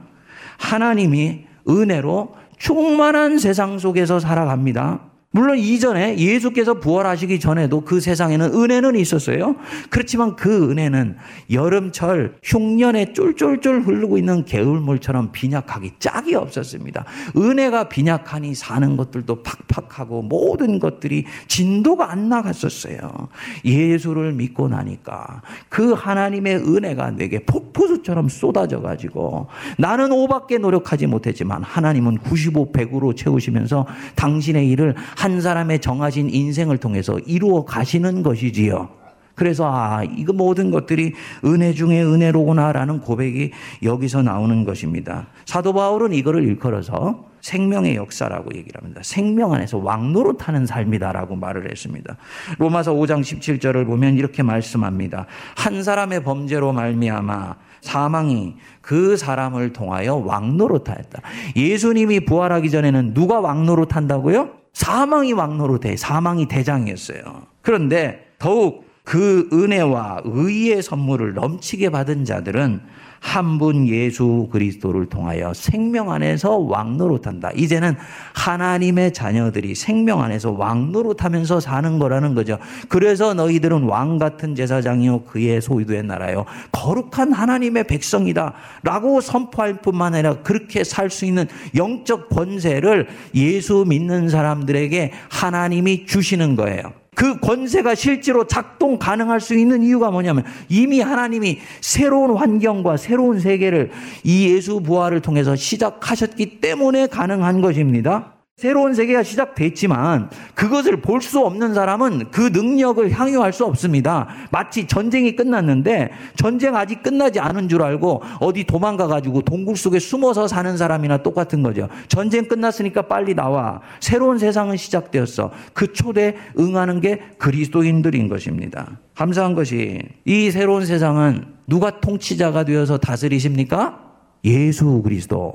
하나님이 0.58 1.46
은혜로 1.68 2.36
충만한 2.58 3.38
세상 3.38 3.80
속에서 3.80 4.20
살아갑니다. 4.20 5.15
물론 5.36 5.58
이전에 5.58 6.18
예수께서 6.18 6.76
부활하시기 6.76 7.42
전에도 7.42 7.82
그 7.82 8.00
세상에는 8.00 8.54
은혜는 8.54 8.96
있었어요. 8.96 9.58
그렇지만 9.90 10.38
그 10.38 10.72
은혜는 10.72 11.18
여름철 11.52 12.38
흉년에 12.42 13.12
쫄쫄쫄 13.12 13.82
흐르고 13.82 14.18
있는 14.18 14.46
개울물처럼 14.46 15.34
빈약하기 15.34 15.96
짝이 16.00 16.36
없었습니다. 16.36 17.04
은혜가 17.36 17.90
빈약하니 17.90 18.56
사는 18.56 18.96
것들도 18.96 19.44
팍팍하고 19.44 20.22
모든 20.22 20.80
것들이 20.80 21.26
진도가 21.50 22.14
안 22.14 22.30
나갔었어요. 22.30 23.28
예수를 23.66 24.32
믿고 24.32 24.70
나니까 24.70 25.42
그 25.68 25.92
하나님의 25.92 26.60
은혜가 26.60 27.12
내게 27.12 27.40
폭포수처럼 27.40 28.30
쏟아져 28.30 28.80
가지고 28.80 29.48
나는 29.78 30.12
5밖에 30.12 30.60
노력하지 30.60 31.08
못했지만 31.08 31.62
하나님은 31.62 32.20
95, 32.20 32.72
100으로 32.72 33.14
채우시면서 33.18 33.86
당신의 34.16 34.70
일을 34.70 34.96
한 35.26 35.42
사람의 35.42 35.80
정하신 35.80 36.30
인생을 36.30 36.78
통해서 36.78 37.18
이루어 37.26 37.66
가시는 37.66 38.22
것이지요. 38.22 38.90
그래서 39.34 39.68
아, 39.68 40.04
이거 40.04 40.34
모든 40.34 40.70
것들이 40.70 41.14
은혜 41.44 41.74
중에 41.74 42.04
은혜로구나라는 42.04 43.00
고백이 43.00 43.50
여기서 43.82 44.22
나오는 44.22 44.64
것입니다. 44.64 45.26
사도 45.46 45.74
바울은 45.74 46.14
이거를 46.14 46.44
일컬어서 46.44 47.26
생명의 47.42 47.96
역사라고 47.96 48.52
얘기를 48.54 48.80
합니다. 48.80 49.02
생명 49.04 49.54
안에서 49.54 49.80
왕노로 49.80 50.38
타는 50.38 50.68
삶이다라고 50.68 51.36
말을 51.38 51.72
했습니다. 51.72 52.18
로마서 52.60 52.94
5장 52.94 53.22
17절을 53.22 53.88
보면 53.88 54.18
이렇게 54.18 54.44
말씀합니다. 54.44 55.26
한 55.56 55.82
사람의 55.82 56.24
범죄로 56.24 56.72
말미암아 56.72 57.56
사망이 57.82 58.58
그 58.80 59.18
사람을 59.18 59.74
통하여 59.74 60.18
왕노로 60.18 60.84
타였다. 60.84 61.22
예수님이 61.56 62.26
부활하기 62.26 62.70
전에는 62.70 63.16
누가 63.16 63.40
왕노로 63.40 63.88
탄다고요? 63.88 64.65
사망이 64.76 65.32
왕노로대, 65.32 65.96
사망이 65.96 66.48
대장이었어요. 66.48 67.48
그런데 67.62 68.28
더욱 68.38 68.85
그 69.06 69.48
은혜와 69.54 70.24
의의 70.26 70.82
선물을 70.84 71.36
넘치게 71.36 71.90
받은 71.92 72.26
자들은 72.26 72.82
한 73.26 73.56
분 73.58 73.88
예수 73.88 74.50
그리스도를 74.52 75.08
통하여 75.08 75.52
생명 75.54 76.12
안에서 76.12 76.58
왕노릇한다. 76.58 77.52
이제는 77.56 77.96
하나님의 78.34 79.14
자녀들이 79.14 79.74
생명 79.74 80.22
안에서 80.22 80.52
왕노릇하면서 80.52 81.60
사는 81.60 81.98
거라는 81.98 82.36
거죠. 82.36 82.60
그래서 82.90 83.34
너희들은 83.34 83.84
왕 83.84 84.20
같은 84.20 84.54
제사장이요 84.54 85.24
그의 85.24 85.62
소유된 85.62 86.06
나라요 86.08 86.46
거룩한 86.72 87.32
하나님의 87.34 87.86
백성이다라고 87.86 89.22
선포할 89.22 89.82
뿐만 89.82 90.14
아니라 90.14 90.36
그렇게 90.44 90.84
살 90.84 91.10
수 91.10 91.26
있는 91.26 91.48
영적 91.76 92.30
권세를 92.30 93.08
예수 93.36 93.86
믿는 93.88 94.28
사람들에게 94.28 95.14
하나님이 95.30 96.06
주시는 96.08 96.56
거예요. 96.58 97.05
그 97.16 97.40
권세가 97.40 97.96
실제로 97.96 98.46
작동 98.46 99.00
가능할 99.00 99.40
수 99.40 99.56
있는 99.56 99.82
이유가 99.82 100.12
뭐냐면 100.12 100.44
이미 100.70 101.00
하나님이 101.00 101.60
새로운 101.82 102.36
환경과 102.36 102.98
새로운 102.98 103.40
세계를 103.40 103.92
이 104.24 104.54
예수 104.54 104.82
부활을 104.82 105.22
통해서 105.22 105.56
시작하셨기 105.56 106.60
때문에 106.60 107.08
가능한 107.08 107.62
것입니다. 107.62 108.35
새로운 108.58 108.94
세계가 108.94 109.24
시작됐지만 109.24 110.30
그것을 110.54 111.02
볼 111.02 111.22
수 111.26 111.40
없는 111.40 111.74
사람은 111.74 112.30
그 112.32 112.42
능력을 112.54 113.12
향유할 113.12 113.52
수 113.52 113.66
없습니다. 113.66 114.28
마치 114.52 114.86
전쟁이 114.88 115.36
끝났는데 115.36 116.12
전쟁 116.38 116.76
아직 116.76 117.02
끝나지 117.02 117.40
않은 117.40 117.68
줄 117.68 117.82
알고 117.82 118.22
어디 118.40 118.64
도망가 118.64 119.08
가지고 119.08 119.42
동굴 119.42 119.76
속에 119.76 119.98
숨어서 120.00 120.48
사는 120.48 120.78
사람이나 120.78 121.18
똑같은 121.18 121.64
거죠. 121.64 121.90
전쟁 122.08 122.48
끝났으니까 122.48 123.04
빨리 123.04 123.34
나와. 123.34 123.82
새로운 124.00 124.38
세상은 124.38 124.78
시작되었어. 124.78 125.52
그 125.74 125.92
초대에 125.92 126.36
응하는 126.60 127.02
게 127.02 127.22
그리스도인들인 127.40 128.30
것입니다. 128.30 129.00
감사한 129.16 129.56
것이 129.56 130.00
이 130.26 130.52
새로운 130.52 130.86
세상은 130.86 131.46
누가 131.68 132.00
통치자가 132.00 132.64
되어서 132.64 133.00
다스리십니까? 133.00 134.05
예수 134.46 135.02
그리스도. 135.02 135.52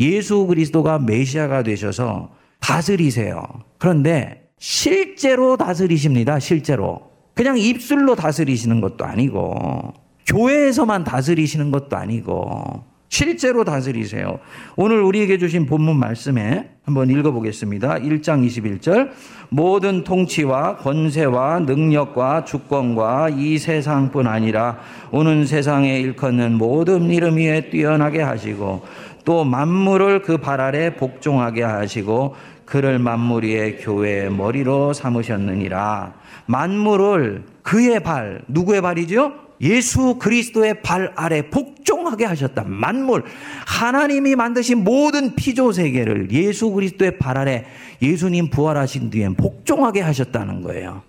예수 0.00 0.46
그리스도가 0.46 0.98
메시아가 0.98 1.62
되셔서 1.62 2.30
다스리세요. 2.60 3.42
그런데 3.78 4.48
실제로 4.58 5.56
다스리십니다. 5.56 6.38
실제로. 6.40 7.10
그냥 7.34 7.58
입술로 7.58 8.14
다스리시는 8.14 8.80
것도 8.80 9.04
아니고, 9.04 9.92
교회에서만 10.26 11.04
다스리시는 11.04 11.70
것도 11.70 11.96
아니고, 11.96 12.84
실제로 13.18 13.62
다스리세요. 13.62 14.40
오늘 14.74 15.00
우리에게 15.00 15.38
주신 15.38 15.66
본문 15.66 15.96
말씀에 16.00 16.68
한번 16.84 17.08
읽어보겠습니다. 17.10 17.98
1장 18.00 18.44
21절. 18.44 19.10
모든 19.50 20.02
통치와 20.02 20.78
권세와 20.78 21.60
능력과 21.60 22.44
주권과 22.44 23.28
이 23.36 23.58
세상뿐 23.58 24.26
아니라 24.26 24.80
오는 25.12 25.46
세상에 25.46 26.00
일컫는 26.00 26.54
모든 26.58 27.08
이름 27.08 27.36
위에 27.36 27.70
뛰어나게 27.70 28.20
하시고 28.20 28.82
또 29.24 29.44
만물을 29.44 30.22
그 30.22 30.36
발 30.36 30.60
아래 30.60 30.96
복종하게 30.96 31.62
하시고 31.62 32.34
그를 32.64 32.98
만물 32.98 33.44
위에 33.44 33.76
교회의 33.76 34.32
머리로 34.32 34.92
삼으셨느니라. 34.92 36.14
만물을 36.46 37.44
그의 37.62 38.00
발, 38.00 38.42
누구의 38.48 38.82
발이죠? 38.82 39.44
예수 39.64 40.16
그리스도의 40.18 40.82
발 40.82 41.12
아래 41.16 41.48
복종하게 41.48 42.26
하셨다. 42.26 42.64
만물. 42.64 43.24
하나님이 43.66 44.36
만드신 44.36 44.84
모든 44.84 45.34
피조 45.34 45.72
세계를 45.72 46.30
예수 46.30 46.70
그리스도의 46.70 47.18
발 47.18 47.38
아래 47.38 47.64
예수님 48.02 48.50
부활하신 48.50 49.10
뒤에 49.10 49.30
복종하게 49.30 50.02
하셨다는 50.02 50.62
거예요. 50.62 51.02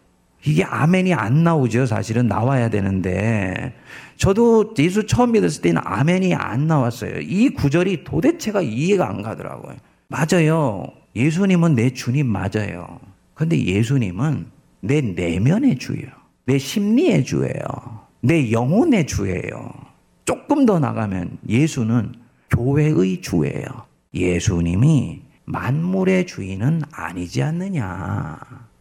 이게 0.46 0.64
아멘이 0.64 1.14
안 1.14 1.44
나오죠. 1.44 1.86
사실은 1.86 2.28
나와야 2.28 2.70
되는데. 2.70 3.74
저도 4.16 4.74
예수 4.80 5.06
처음 5.06 5.34
믿었을 5.34 5.62
때는 5.62 5.82
아멘이 5.84 6.34
안 6.36 6.68
나왔어요. 6.68 7.20
이 7.20 7.50
구절이 7.50 8.06
도대체가 8.06 8.62
이해가 8.62 9.10
안 9.10 9.22
가더라고요. 9.22 9.76
맞아요. 10.08 10.88
예수님은 11.16 11.76
내 11.76 11.90
주님 11.90 12.28
맞아요. 12.28 13.00
근데 13.34 13.60
예수님은 13.60 14.46
내 14.82 15.02
내면의 15.02 15.78
주예요. 15.78 16.08
내 16.46 16.58
심리의 16.58 17.26
주예요. 17.26 18.05
내 18.26 18.52
영혼의 18.52 19.06
주예요. 19.06 19.72
조금 20.26 20.66
더 20.66 20.80
나가면 20.80 21.38
예수는 21.48 22.14
교회의 22.50 23.22
주예요. 23.22 23.66
예수님이 24.16 25.22
만물의 25.46 26.26
주인은 26.26 26.82
아니지 26.92 27.44
않느냐. 27.44 28.40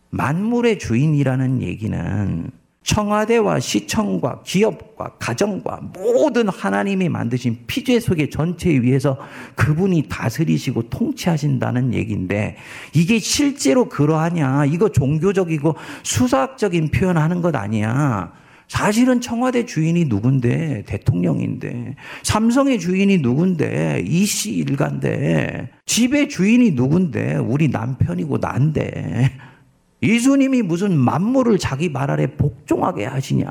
만물의 0.08 0.78
주인이라는 0.78 1.60
얘기는 1.60 2.50
청와대와 2.84 3.60
시청과 3.60 4.42
기업과 4.44 5.16
가정과 5.18 5.90
모든 5.92 6.48
하나님이 6.48 7.10
만드신 7.10 7.64
피제 7.66 8.00
속의 8.00 8.30
전체에 8.30 8.80
위해서 8.80 9.18
그분이 9.56 10.06
다스리시고 10.08 10.88
통치하신다는 10.88 11.92
얘기인데 11.92 12.56
이게 12.94 13.18
실제로 13.18 13.90
그러하냐? 13.90 14.66
이거 14.66 14.90
종교적이고 14.90 15.74
수사학적인 16.02 16.90
표현하는 16.92 17.42
것 17.42 17.54
아니야. 17.56 18.43
사실은 18.68 19.20
청와대 19.20 19.66
주인이 19.66 20.06
누군데? 20.06 20.84
대통령인데. 20.86 21.96
삼성의 22.22 22.80
주인이 22.80 23.18
누군데? 23.18 24.04
이씨 24.06 24.52
일가인데. 24.52 25.70
집의 25.86 26.28
주인이 26.28 26.72
누군데? 26.72 27.36
우리 27.36 27.68
남편이고 27.68 28.38
난데. 28.38 29.32
예수님이 30.02 30.62
무슨 30.62 30.96
만물을 30.96 31.58
자기 31.58 31.88
말 31.88 32.10
아래 32.10 32.26
복종하게 32.26 33.06
하시냐. 33.06 33.48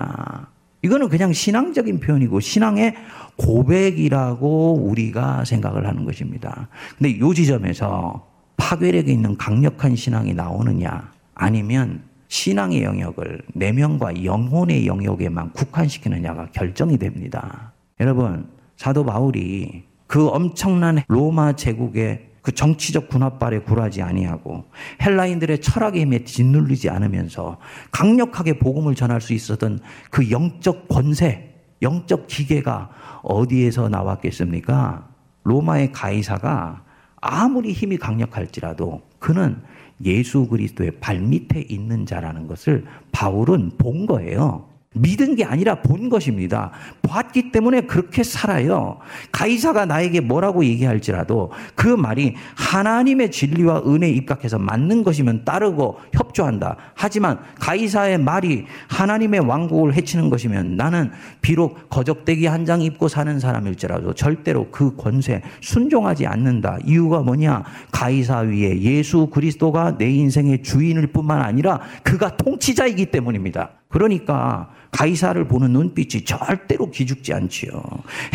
이거는 0.83 1.09
그냥 1.09 1.31
신앙적인 1.31 1.99
표현이고 1.99 2.39
신앙의 2.39 2.95
고백이라고 3.37 4.73
우리가 4.83 5.45
생각을 5.45 5.87
하는 5.87 6.05
것입니다. 6.05 6.67
근데 6.97 7.09
이 7.09 7.33
지점에서 7.33 8.27
파괴력이 8.57 9.11
있는 9.11 9.37
강력한 9.37 9.95
신앙이 9.95 10.33
나오느냐? 10.33 11.11
아니면 11.33 12.03
신앙의 12.33 12.81
영역을 12.81 13.43
내면과 13.53 14.23
영혼의 14.23 14.87
영역에만 14.87 15.51
국한시키느냐가 15.51 16.47
결정이 16.51 16.97
됩니다. 16.97 17.73
여러분, 17.99 18.49
사도 18.75 19.05
바울이 19.05 19.83
그 20.07 20.27
엄청난 20.29 21.03
로마 21.07 21.53
제국의 21.53 22.29
그 22.41 22.51
정치적 22.51 23.09
군합발에 23.09 23.59
굴하지 23.59 24.01
아니하고 24.01 24.65
헬라인들의 25.03 25.61
철학의 25.61 26.01
힘에 26.01 26.23
짓눌리지 26.23 26.89
않으면서 26.89 27.59
강력하게 27.91 28.57
복음을 28.57 28.95
전할 28.95 29.21
수 29.21 29.33
있었던 29.33 29.79
그 30.09 30.31
영적 30.31 30.87
권세, 30.87 31.53
영적 31.83 32.25
기계가 32.25 32.89
어디에서 33.21 33.89
나왔겠습니까? 33.89 35.07
로마의 35.43 35.91
가이사가 35.91 36.83
아무리 37.21 37.73
힘이 37.73 37.97
강력할지라도 37.97 39.03
그는 39.19 39.61
예수 40.03 40.47
그리스도의 40.47 40.99
발밑에 40.99 41.65
있는 41.69 42.05
자라는 42.05 42.47
것을 42.47 42.85
바울은 43.11 43.71
본 43.77 44.05
거예요. 44.05 44.72
믿은 44.93 45.35
게 45.35 45.43
아니라 45.45 45.75
본 45.75 46.09
것입니다. 46.09 46.71
봤기 47.03 47.51
때문에 47.51 47.81
그렇게 47.81 48.23
살아요. 48.23 48.97
가이사가 49.31 49.85
나에게 49.85 50.19
뭐라고 50.19 50.65
얘기할지라도 50.65 51.51
그 51.75 51.87
말이 51.87 52.35
하나님의 52.55 53.29
진리와 53.31 53.83
은혜에 53.85 54.09
입각해서 54.09 54.57
맞는 54.57 55.03
것이면 55.03 55.45
따르고 55.45 55.99
협조한다. 56.13 56.77
하지만 56.95 57.39
가이사의 57.59 58.17
말이 58.17 58.65
하나님의 58.87 59.41
왕국을 59.41 59.93
해치는 59.93 60.29
것이면 60.29 60.75
나는 60.75 61.11
비록 61.41 61.89
거적대기 61.89 62.47
한 62.47 62.63
장 62.63 62.81
입고 62.81 63.07
사는 63.09 63.39
사람일지라도 63.39 64.13
절대로 64.13 64.69
그 64.71 64.95
권세 64.95 65.41
순종하지 65.59 66.25
않는다. 66.25 66.77
이유가 66.85 67.19
뭐냐? 67.19 67.63
가이사 67.91 68.39
위에 68.39 68.79
예수 68.81 69.27
그리스도가 69.27 69.97
내 69.97 70.09
인생의 70.09 70.63
주인일 70.63 71.07
뿐만 71.07 71.41
아니라 71.41 71.81
그가 72.03 72.37
통치자이기 72.37 73.07
때문입니다. 73.07 73.71
그러니까 73.89 74.69
가이사를 74.93 75.43
보는 75.47 75.71
눈빛이 75.71 76.23
절대로 76.23 76.89
기죽지 76.89 77.33
않지요. 77.33 77.83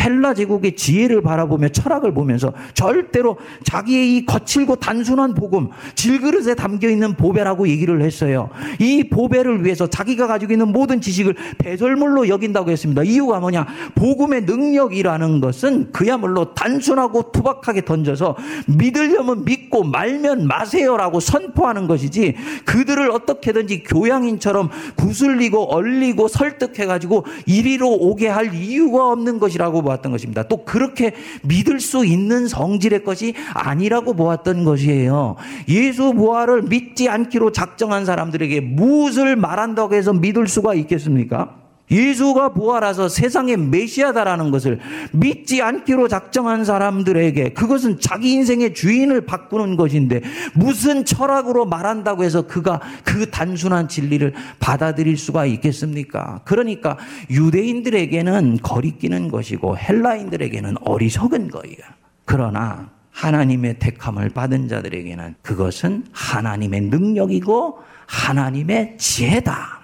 헬라 0.01 0.33
제국의 0.33 0.75
지혜를 0.75 1.21
바라보며 1.21 1.69
철학을 1.69 2.13
보면서 2.13 2.53
절대로 2.73 3.37
자기의 3.63 4.17
이 4.17 4.25
거칠고 4.25 4.75
단순한 4.75 5.33
복음, 5.33 5.69
질그릇에 5.95 6.55
담겨 6.55 6.89
있는 6.89 7.15
보배라고 7.15 7.67
얘기를 7.69 8.01
했어요. 8.01 8.49
이 8.79 9.05
보배를 9.09 9.63
위해서 9.63 9.87
자기가 9.87 10.27
가지고 10.27 10.53
있는 10.53 10.71
모든 10.71 10.99
지식을 10.99 11.35
배설물로 11.57 12.27
여긴다고 12.27 12.69
했습니다. 12.69 13.03
이유가 13.03 13.39
뭐냐? 13.39 13.65
복음의 13.95 14.41
능력이라는 14.41 15.39
것은 15.39 15.91
그야말로 15.93 16.53
단순하고 16.53 17.31
투박하게 17.31 17.85
던져서 17.85 18.35
믿으려면 18.67 19.45
믿고 19.45 19.83
말면 19.83 20.45
마세요라고 20.45 21.21
선포하는 21.21 21.87
것이지 21.87 22.35
그들을 22.65 23.09
어떻게든지 23.11 23.83
교양인처럼 23.83 24.69
구슬리고 24.97 25.73
얼리고 25.73 26.27
설 26.27 26.48
득해가지고 26.57 27.25
이리로 27.45 27.89
오게 27.89 28.27
할 28.27 28.53
이유가 28.53 29.09
없는 29.09 29.39
것이라고 29.39 29.81
보았던 29.81 30.11
것입니다. 30.11 30.43
또 30.43 30.63
그렇게 30.63 31.13
믿을 31.43 31.79
수 31.79 32.05
있는 32.05 32.47
성질의 32.47 33.03
것이 33.03 33.33
아니라고 33.53 34.13
보았던 34.13 34.63
것이에요. 34.63 35.35
예수 35.67 36.13
부활을 36.13 36.63
믿지 36.63 37.09
않기로 37.09 37.51
작정한 37.51 38.05
사람들에게 38.05 38.61
무엇을 38.61 39.35
말한다고 39.35 39.95
해서 39.95 40.13
믿을 40.13 40.47
수가 40.47 40.73
있겠습니까? 40.73 41.58
예수가 41.91 42.53
부활하서 42.53 43.09
세상의 43.09 43.57
메시아다라는 43.57 44.51
것을 44.51 44.79
믿지 45.11 45.61
않기로 45.61 46.07
작정한 46.07 46.63
사람들에게 46.63 47.53
그것은 47.53 47.99
자기 47.99 48.33
인생의 48.33 48.73
주인을 48.73 49.21
바꾸는 49.25 49.75
것인데 49.75 50.21
무슨 50.53 51.05
철학으로 51.05 51.65
말한다고 51.65 52.23
해서 52.23 52.43
그가 52.43 52.79
그 53.03 53.29
단순한 53.29 53.87
진리를 53.87 54.33
받아들일 54.59 55.17
수가 55.17 55.45
있겠습니까? 55.45 56.41
그러니까 56.45 56.97
유대인들에게는 57.29 58.59
거리끼는 58.61 59.29
것이고 59.29 59.77
헬라인들에게는 59.77 60.75
어리석은 60.81 61.49
거예요. 61.49 61.77
그러나 62.25 62.89
하나님의 63.11 63.79
택함을 63.79 64.29
받은 64.29 64.67
자들에게는 64.67 65.35
그것은 65.41 66.05
하나님의 66.11 66.81
능력이고 66.81 67.79
하나님의 68.05 68.97
지혜다. 68.97 69.79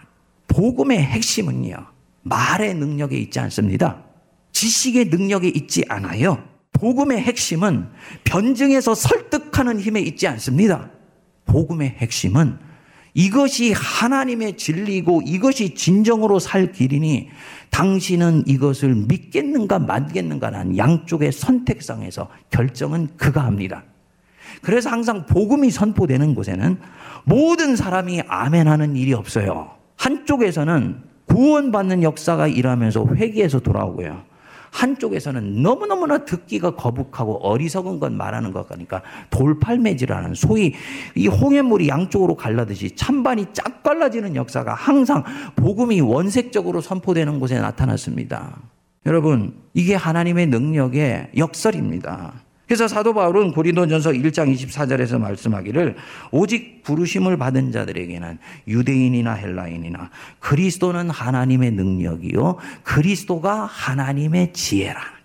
복음의 0.48 1.00
핵심은요. 1.00 1.95
말의 2.26 2.74
능력에 2.76 3.18
있지 3.18 3.40
않습니다. 3.40 4.04
지식의 4.52 5.06
능력에 5.06 5.48
있지 5.48 5.84
않아요. 5.88 6.44
복음의 6.74 7.22
핵심은 7.22 7.88
변증해서 8.24 8.96
설득하는 8.96 9.80
힘에 9.80 10.02
있지 10.02 10.28
않습니다. 10.28 10.90
복음의 11.46 11.96
핵심은 11.98 12.58
이것이 13.14 13.72
하나님의 13.72 14.58
진리고 14.58 15.22
이것이 15.26 15.74
진정으로 15.74 16.40
살 16.40 16.74
길이니 16.74 17.30
당신은 17.70 18.44
이것을 18.48 18.94
믿겠는가 18.96 19.80
말겠는가라는 19.80 20.78
양쪽의 20.78 21.32
선택상에서 21.32 22.28
결정은 22.50 23.08
그가 23.16 23.46
합니다. 23.46 23.86
그래서 24.62 24.90
항상 24.90 25.26
복음이 25.26 25.70
선포되는 25.70 26.36
곳에는 26.36 26.78
모든 27.24 27.76
사람이 27.76 28.24
아멘하는 28.28 28.96
일이 28.96 29.14
없어요. 29.14 29.72
한쪽에서는 29.98 31.15
구원받는 31.36 32.02
역사가 32.04 32.48
일하면서 32.48 33.08
회개해서 33.16 33.60
돌아오고요. 33.60 34.24
한쪽에서는 34.72 35.62
너무너무나 35.62 36.20
듣기가 36.20 36.76
거북하고 36.76 37.46
어리석은 37.46 38.00
것 38.00 38.12
말하는 38.12 38.52
것 38.52 38.68
같으니까 38.68 39.02
돌팔매질하는 39.30 40.34
소위 40.34 40.74
이 41.14 41.28
홍해물이 41.28 41.90
양쪽으로 41.90 42.36
갈라듯이 42.36 42.96
찬반이 42.96 43.48
쫙 43.54 43.84
갈라지는 43.84 44.36
역사가 44.36 44.74
항상 44.74 45.24
복음이 45.56 46.02
원색적으로 46.02 46.80
선포되는 46.80 47.40
곳에 47.40 47.60
나타났습니다. 47.60 48.58
여러분, 49.06 49.56
이게 49.74 49.96
하나님의 49.96 50.48
능력의 50.48 51.32
역설입니다. 51.38 52.45
그래서 52.68 52.88
사도 52.88 53.14
바울은 53.14 53.52
고린도전서 53.52 54.12
1장 54.12 54.54
24절에서 54.54 55.20
말씀하기를 55.20 55.96
오직 56.32 56.84
부르심을 56.84 57.38
받은 57.38 57.72
자들에게는 57.72 58.40
유대인이나 58.68 59.34
헬라인이나 59.34 60.10
그리스도는 60.40 61.10
하나님의 61.10 61.72
능력이요 61.72 62.58
그리스도가 62.84 63.66
하나님의 63.66 64.54
지혜라. 64.54 65.16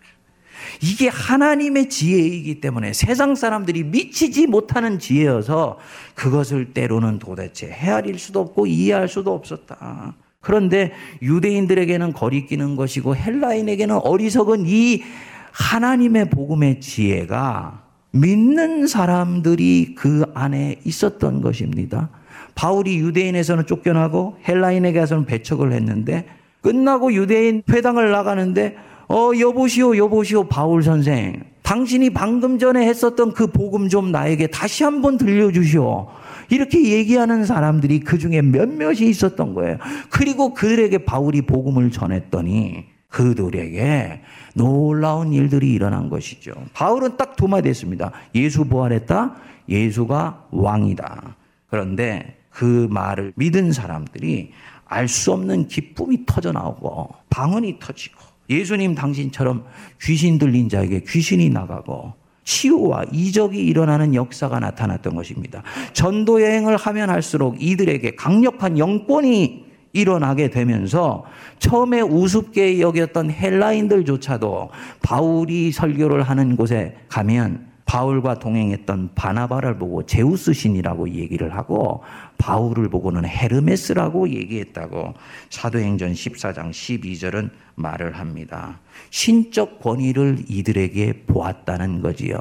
이게 0.82 1.08
하나님의 1.08 1.88
지혜이기 1.88 2.60
때문에 2.60 2.92
세상 2.92 3.34
사람들이 3.34 3.84
미치지 3.84 4.46
못하는 4.46 4.98
지혜여서 4.98 5.78
그것을 6.14 6.72
때로는 6.72 7.18
도대체 7.18 7.68
헤아릴 7.68 8.18
수도 8.18 8.40
없고 8.40 8.66
이해할 8.66 9.08
수도 9.08 9.34
없었다. 9.34 10.14
그런데 10.40 10.92
유대인들에게는 11.20 12.12
거리끼는 12.14 12.76
것이고 12.76 13.14
헬라인에게는 13.14 13.98
어리석은 14.02 14.64
이 14.66 15.02
하나님의 15.52 16.30
복음의 16.30 16.80
지혜가 16.80 17.82
믿는 18.12 18.86
사람들이 18.86 19.94
그 19.96 20.24
안에 20.34 20.80
있었던 20.84 21.40
것입니다. 21.40 22.08
바울이 22.54 22.98
유대인에서는 22.98 23.66
쫓겨나고 23.66 24.36
헬라인에게서는 24.46 25.26
배척을 25.26 25.72
했는데 25.72 26.26
끝나고 26.60 27.14
유대인 27.14 27.62
회당을 27.70 28.10
나가는데 28.10 28.76
어 29.08 29.30
여보시오 29.38 29.96
여보시오 29.96 30.44
바울 30.48 30.82
선생 30.82 31.42
당신이 31.70 32.10
방금 32.10 32.58
전에 32.58 32.84
했었던 32.86 33.32
그 33.32 33.46
복음 33.46 33.88
좀 33.88 34.10
나에게 34.10 34.48
다시 34.48 34.82
한번 34.82 35.16
들려주시오. 35.16 36.08
이렇게 36.50 36.82
얘기하는 36.82 37.44
사람들이 37.44 38.00
그 38.00 38.18
중에 38.18 38.42
몇몇이 38.42 39.08
있었던 39.08 39.54
거예요. 39.54 39.78
그리고 40.10 40.52
그들에게 40.52 41.04
바울이 41.04 41.42
복음을 41.42 41.92
전했더니 41.92 42.86
그들에게 43.10 44.22
놀라운 44.54 45.32
일들이 45.32 45.72
일어난 45.72 46.08
것이죠. 46.08 46.52
바울은 46.72 47.16
딱 47.16 47.36
두 47.36 47.48
마디 47.48 47.68
했습니다. 47.68 48.12
예수 48.34 48.64
부활했다. 48.64 49.34
예수가 49.68 50.46
왕이다. 50.50 51.36
그런데 51.68 52.38
그 52.50 52.86
말을 52.90 53.32
믿은 53.36 53.72
사람들이 53.72 54.52
알 54.86 55.06
수 55.08 55.32
없는 55.32 55.68
기쁨이 55.68 56.24
터져 56.26 56.50
나오고 56.52 57.14
방언이 57.30 57.78
터지고 57.78 58.20
예수님 58.50 58.96
당신처럼 58.96 59.64
귀신 60.02 60.38
들린 60.38 60.68
자에게 60.68 61.04
귀신이 61.06 61.48
나가고 61.50 62.12
치유와 62.42 63.04
이적이 63.12 63.64
일어나는 63.64 64.14
역사가 64.16 64.58
나타났던 64.58 65.14
것입니다. 65.14 65.62
전도 65.92 66.42
여행을 66.42 66.76
하면 66.76 67.08
할수록 67.10 67.62
이들에게 67.62 68.16
강력한 68.16 68.76
영권이 68.78 69.69
일어나게 69.92 70.50
되면서 70.50 71.24
처음에 71.58 72.00
우습게 72.00 72.80
여겼던 72.80 73.30
헬라인들조차도 73.30 74.70
바울이 75.02 75.72
설교를 75.72 76.22
하는 76.22 76.56
곳에 76.56 76.96
가면 77.08 77.70
바울과 77.90 78.38
동행했던 78.38 79.10
바나바를 79.16 79.76
보고 79.76 80.06
제우스 80.06 80.52
신이라고 80.52 81.10
얘기를 81.10 81.56
하고 81.56 82.04
바울을 82.38 82.88
보고는 82.88 83.24
헤르메스라고 83.24 84.28
얘기했다고 84.28 85.14
사도행전 85.50 86.12
14장 86.12 86.70
12절은 86.70 87.50
말을 87.74 88.16
합니다. 88.16 88.78
신적 89.10 89.80
권위를 89.80 90.38
이들에게 90.48 91.24
보았다는 91.26 92.00
거지요. 92.00 92.38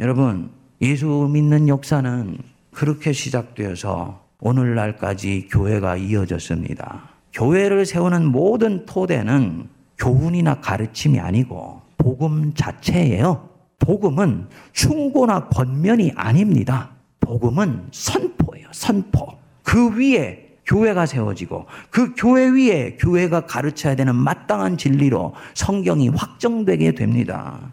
여러분, 0.00 0.50
예수 0.82 1.06
믿는 1.32 1.68
역사는 1.68 2.38
그렇게 2.72 3.12
시작되어서 3.12 4.27
오늘날까지 4.40 5.48
교회가 5.50 5.96
이어졌습니다. 5.96 7.08
교회를 7.32 7.84
세우는 7.84 8.26
모든 8.26 8.86
토대는 8.86 9.68
교훈이나 9.98 10.60
가르침이 10.60 11.18
아니고 11.18 11.82
복음 11.96 12.54
자체예요. 12.54 13.48
복음은 13.80 14.46
충고나 14.72 15.48
권면이 15.48 16.12
아닙니다. 16.14 16.90
복음은 17.20 17.88
선포예요. 17.90 18.68
선포. 18.72 19.36
그 19.62 19.96
위에 19.98 20.48
교회가 20.66 21.06
세워지고 21.06 21.66
그 21.90 22.14
교회 22.16 22.48
위에 22.48 22.96
교회가 22.98 23.42
가르쳐야 23.42 23.96
되는 23.96 24.14
마땅한 24.14 24.78
진리로 24.78 25.34
성경이 25.54 26.10
확정되게 26.10 26.92
됩니다. 26.92 27.72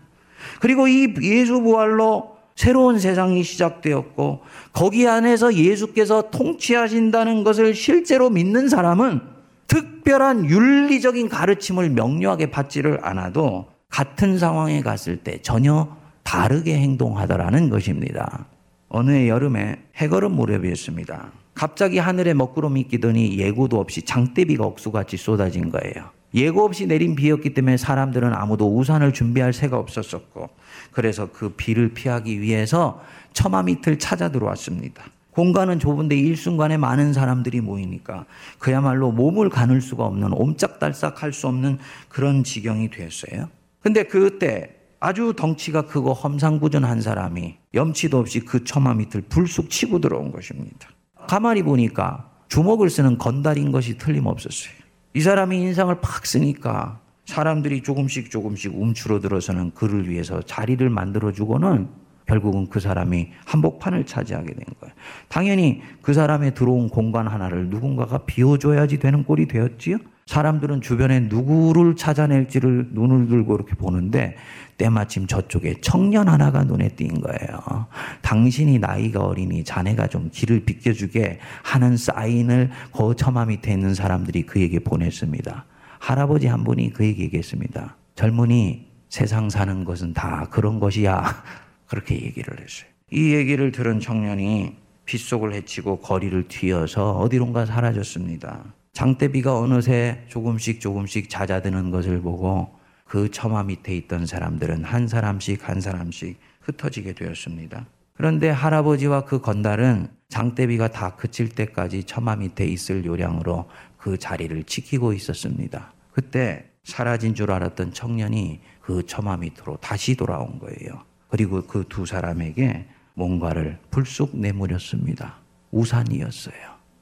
그리고 0.60 0.88
이 0.88 1.14
예수 1.22 1.62
부활로 1.62 2.35
새로운 2.56 3.00
세상이 3.00 3.44
시작되었고 3.44 4.42
거기 4.72 5.08
안에서 5.08 5.54
예수께서 5.54 6.30
통치하신다는 6.32 7.44
것을 7.44 7.76
실제로 7.76 8.30
믿는 8.30 8.70
사람은 8.70 9.22
특별한 9.68 10.46
윤리적인 10.46 11.28
가르침을 11.28 11.90
명료하게 11.90 12.52
받지를 12.52 13.00
않아도 13.04 13.68
같은 13.90 14.38
상황에 14.38 14.82
갔을 14.82 15.18
때 15.18 15.42
전혀 15.42 15.96
다르게 16.24 16.78
행동하더라는 16.78 17.70
것입니다. 17.70 18.46
어느 18.88 19.28
여름에 19.28 19.82
해거름 19.98 20.34
무렵이었습니다. 20.34 21.32
갑자기 21.54 21.98
하늘에 21.98 22.34
먹구름이 22.34 22.84
끼더니 22.86 23.38
예고도 23.38 23.80
없이 23.80 24.02
장대비가 24.02 24.66
억수같이 24.66 25.18
쏟아진 25.18 25.70
거예요. 25.70 26.10
예고 26.34 26.66
없이 26.66 26.86
내린 26.86 27.16
비였기 27.16 27.54
때문에 27.54 27.78
사람들은 27.78 28.34
아무도 28.34 28.78
우산을 28.78 29.14
준비할 29.14 29.54
새가 29.54 29.78
없었었고 29.78 30.50
그래서 30.96 31.28
그 31.32 31.50
비를 31.50 31.90
피하기 31.90 32.40
위해서 32.40 33.04
처마 33.34 33.64
밑을 33.64 34.00
찾아 34.00 34.30
들어왔습니다. 34.30 35.04
공간은 35.32 35.78
좁은데 35.78 36.16
일순간에 36.16 36.78
많은 36.78 37.12
사람들이 37.12 37.60
모이니까 37.60 38.26
그야말로 38.60 39.12
몸을 39.12 39.50
가눌 39.50 39.82
수가 39.82 40.06
없는 40.06 40.32
옴짝달싹 40.32 41.22
할 41.22 41.34
수 41.34 41.50
없는 41.50 41.80
그런 42.08 42.46
지경이 42.46 42.92
됐어요. 42.92 43.50
근데 43.82 44.04
그때 44.04 44.74
아주 45.02 45.34
덩치가 45.36 45.82
크고 45.82 46.14
험상궂은 46.14 47.02
사람이 47.02 47.58
염치도 47.74 48.18
없이 48.18 48.40
그 48.40 48.64
처마 48.64 48.94
밑을 48.94 49.24
불쑥 49.28 49.70
치고 49.70 50.00
들어온 50.00 50.32
것입니다. 50.32 50.88
가만히 51.28 51.62
보니까 51.62 52.32
주먹을 52.48 52.90
쓰는 52.90 53.18
건달인 53.18 53.74
것이 53.74 53.98
틀림없었어요. 53.98 54.74
이 55.14 55.20
사람이 55.20 55.60
인상을 55.60 55.94
팍 56.00 56.26
쓰니까 56.26 57.02
사람들이 57.26 57.82
조금씩 57.84 58.32
조금씩 58.32 58.74
움츠러들어서는 58.76 59.72
그를 59.72 60.10
위해서 60.10 60.42
자리를 60.42 60.88
만들어주고는 60.90 62.06
결국은 62.28 62.68
그 62.70 62.80
사람이 62.80 63.30
한복판을 63.46 64.06
차지하게 64.06 64.48
된 64.48 64.66
거예요. 64.80 64.94
당연히 65.28 65.82
그 66.02 66.14
사람의 66.14 66.56
들어온 66.56 66.90
공간 66.90 67.28
하나를 67.28 67.70
누군가가 67.70 68.20
비워줘야지 68.26 69.00
되는 69.00 69.24
꼴이 69.24 69.48
되었지요. 69.48 69.98
사람들은 70.26 70.82
주변에 70.82 71.20
누구를 71.20 71.96
찾아낼지를 71.96 72.90
눈을 72.94 73.28
들고 73.28 73.56
이렇게 73.56 73.76
보는데 73.76 74.36
때마침 74.78 75.28
저쪽에 75.28 75.76
청년 75.82 76.28
하나가 76.28 76.64
눈에 76.64 76.90
띈 76.90 77.22
거예요. 77.22 77.86
당신이 78.24 78.80
나이가 78.80 79.24
어리니 79.24 79.64
자네가 79.64 80.08
좀 80.08 80.30
길을 80.32 80.66
비켜주게 80.66 81.40
하는 81.64 81.96
사인을 81.96 82.72
그 82.92 83.16
처마 83.16 83.46
밑에 83.46 83.72
있는 83.74 83.94
사람들이 83.94 84.48
그에게 84.48 84.80
보냈습니다. 84.80 85.66
할아버지 86.06 86.46
한 86.46 86.64
분이 86.64 86.94
그에게 86.94 87.24
얘기했습니다. 87.24 87.98
젊은이 88.14 88.86
세상 89.10 89.50
사는 89.50 89.84
것은 89.84 90.14
다 90.14 90.48
그런 90.52 90.80
것이야. 90.80 91.44
그렇게 91.88 92.14
얘기를 92.14 92.60
했어요. 92.60 92.88
이 93.12 93.34
얘기를 93.34 93.72
들은 93.72 94.00
청년이 94.00 94.76
빗속을 95.06 95.56
헤치고 95.56 96.02
거리를 96.02 96.48
튀어서 96.48 97.14
어디론가 97.14 97.66
사라졌습니다. 97.66 98.66
장대비가 98.94 99.58
어느새 99.58 100.24
조금씩 100.28 100.80
조금씩 100.80 101.28
잦아드는 101.28 101.90
것을 101.90 102.22
보고 102.22 102.70
그 103.06 103.32
처마 103.32 103.64
밑에 103.64 103.96
있던 103.98 104.28
사람들은 104.28 104.84
한 104.84 105.08
사람씩 105.08 105.68
한 105.68 105.82
사람씩 105.82 106.40
흩어지게 106.62 107.14
되었습니다. 107.14 107.88
그런데 108.14 108.52
할아버지와 108.52 109.26
그 109.26 109.42
건달은 109.42 110.10
장대비가 110.30 110.90
다 110.90 111.16
그칠 111.16 111.50
때까지 111.50 112.04
처마 112.04 112.36
밑에 112.36 112.64
있을 112.64 113.06
요량으로 113.06 113.68
그 113.98 114.20
자리를 114.20 114.64
지키고 114.66 115.14
있었습니다. 115.14 115.95
그때 116.16 116.64
사라진 116.86 117.36
줄 117.36 117.52
알았던 117.52 117.92
청년이 117.92 118.62
그 118.80 119.06
처마 119.06 119.36
밑으로 119.36 119.76
다시 119.82 120.16
돌아온 120.16 120.60
거예요. 120.60 121.04
그리고 121.28 121.62
그 121.64 121.84
두 121.90 122.06
사람에게 122.06 122.88
뭔가를 123.16 123.78
불쑥 123.92 124.38
내물였습니다. 124.38 125.36
우산이었어요. 125.72 126.56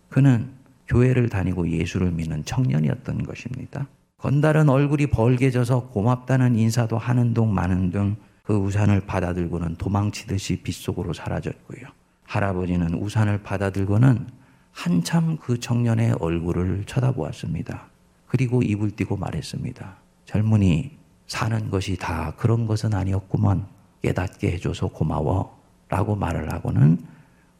그는 0.09 0.49
교회를 0.87 1.29
다니고 1.29 1.69
예수를 1.69 2.09
믿는 2.11 2.43
청년이었던 2.43 3.21
것입니다. 3.21 3.85
건달은 4.17 4.67
얼굴이 4.69 5.07
벌게 5.07 5.51
져서 5.51 5.89
고맙다는 5.89 6.55
인사도 6.55 6.97
하는 6.97 7.35
둥 7.35 7.53
마는 7.53 7.91
둥 7.91 8.15
그 8.41 8.55
우산을 8.55 9.01
받아들고는 9.01 9.75
도망치듯이 9.75 10.63
빗속으로 10.63 11.13
사라졌고요. 11.13 11.85
할아버지는 12.23 12.95
우산을 12.95 13.43
받아들고는 13.43 14.27
한참 14.71 15.37
그 15.37 15.59
청년의 15.59 16.15
얼굴을 16.19 16.85
쳐다보았습니다. 16.87 17.92
그리고 18.33 18.63
입을 18.63 18.89
띄고 18.89 19.15
말했습니다. 19.17 19.95
젊은이, 20.25 20.97
사는 21.27 21.69
것이 21.69 21.95
다 21.97 22.33
그런 22.35 22.65
것은 22.65 22.95
아니었구먼. 22.95 23.67
깨닫게 24.01 24.53
해줘서 24.53 24.87
고마워. 24.87 25.61
라고 25.87 26.15
말을 26.15 26.51
하고는 26.51 26.97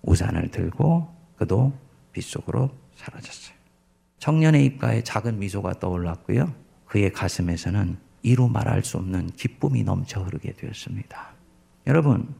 우산을 0.02 0.50
들고 0.50 1.14
그도 1.38 1.72
빗속으로 2.12 2.72
사라졌어요. 2.96 3.56
청년의 4.18 4.66
입가에 4.66 5.04
작은 5.04 5.38
미소가 5.38 5.74
떠올랐고요. 5.74 6.52
그의 6.86 7.14
가슴에서는 7.14 7.98
이루 8.24 8.50
말할 8.50 8.84
수 8.84 8.98
없는 8.98 9.28
기쁨이 9.36 9.84
넘쳐 9.84 10.24
흐르게 10.24 10.54
되었습니다. 10.54 11.34
여러분, 11.86 12.34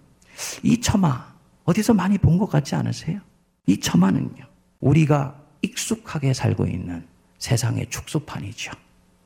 이 0.64 0.82
처마 0.82 1.36
어디서 1.66 1.94
많이 1.94 2.18
본 2.18 2.40
것 2.40 2.48
같지 2.48 2.74
않으세요? 2.74 3.22
이 3.68 3.80
처마는요. 3.80 4.44
우리가 4.80 5.40
익숙하게 5.62 6.34
살고 6.34 6.66
있는 6.66 7.13
세상의 7.44 7.88
축소판이죠. 7.90 8.72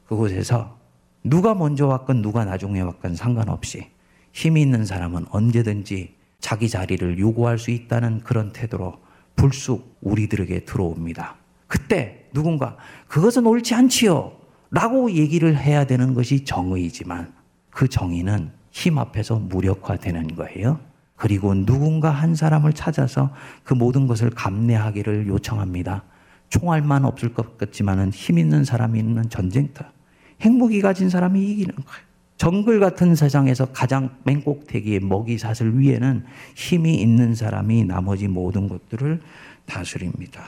그곳에서 0.08 0.76
누가 1.24 1.54
먼저 1.54 1.86
왔건 1.86 2.24
누가 2.24 2.46
나중에 2.46 2.82
왔건 2.82 3.16
상관없이 3.16 3.92
힘이 4.34 4.64
있는 4.64 4.86
사람은 4.86 5.28
언제든지 5.30 6.16
자기 6.40 6.68
자리를 6.68 7.20
요구할 7.20 7.60
수 7.60 7.70
있다는 7.70 8.22
그런 8.22 8.54
태도로 8.54 8.98
불쑥 9.36 10.00
우리들에게 10.02 10.66
들어옵니다. 10.66 11.36
그때 11.68 12.28
누군가 12.34 12.76
그것은 13.08 13.46
옳지 13.46 13.76
않지요. 13.76 14.36
라고 14.72 15.12
얘기를 15.12 15.56
해야 15.56 15.86
되는 15.86 16.16
것이 16.16 16.44
정의이지만 16.44 17.36
그 17.70 17.88
정의는 17.88 18.52
힘 18.72 18.98
앞에서 18.98 19.36
무력화되는 19.36 20.36
거예요. 20.36 20.80
그리고 21.16 21.54
누군가 21.54 22.10
한 22.10 22.34
사람을 22.34 22.74
찾아서 22.74 23.32
그 23.64 23.76
모든 23.76 24.08
것을 24.08 24.32
감내하기를 24.32 25.28
요청합니다. 25.28 26.04
총알만 26.50 27.06
없을 27.06 27.34
것 27.34 27.58
같지만은 27.58 28.12
힘 28.12 28.38
있는 28.38 28.64
사람이 28.64 29.00
있는 29.00 29.30
전쟁터. 29.30 29.86
행복이 30.42 30.82
가진 30.82 31.10
사람이 31.10 31.42
이기는 31.52 31.74
거예요. 31.76 32.08
정글 32.38 32.80
같은 32.80 33.16
세상에서 33.16 33.66
가장 33.72 34.12
맹꼭대기의 34.24 35.00
먹이 35.00 35.38
사슬 35.38 35.80
위에는 35.80 36.24
힘이 36.56 36.96
있는 36.96 37.34
사람이 37.34 37.86
나머지 37.86 38.28
모든 38.28 38.68
것들을 38.70 39.20
다스립니다. 39.66 40.44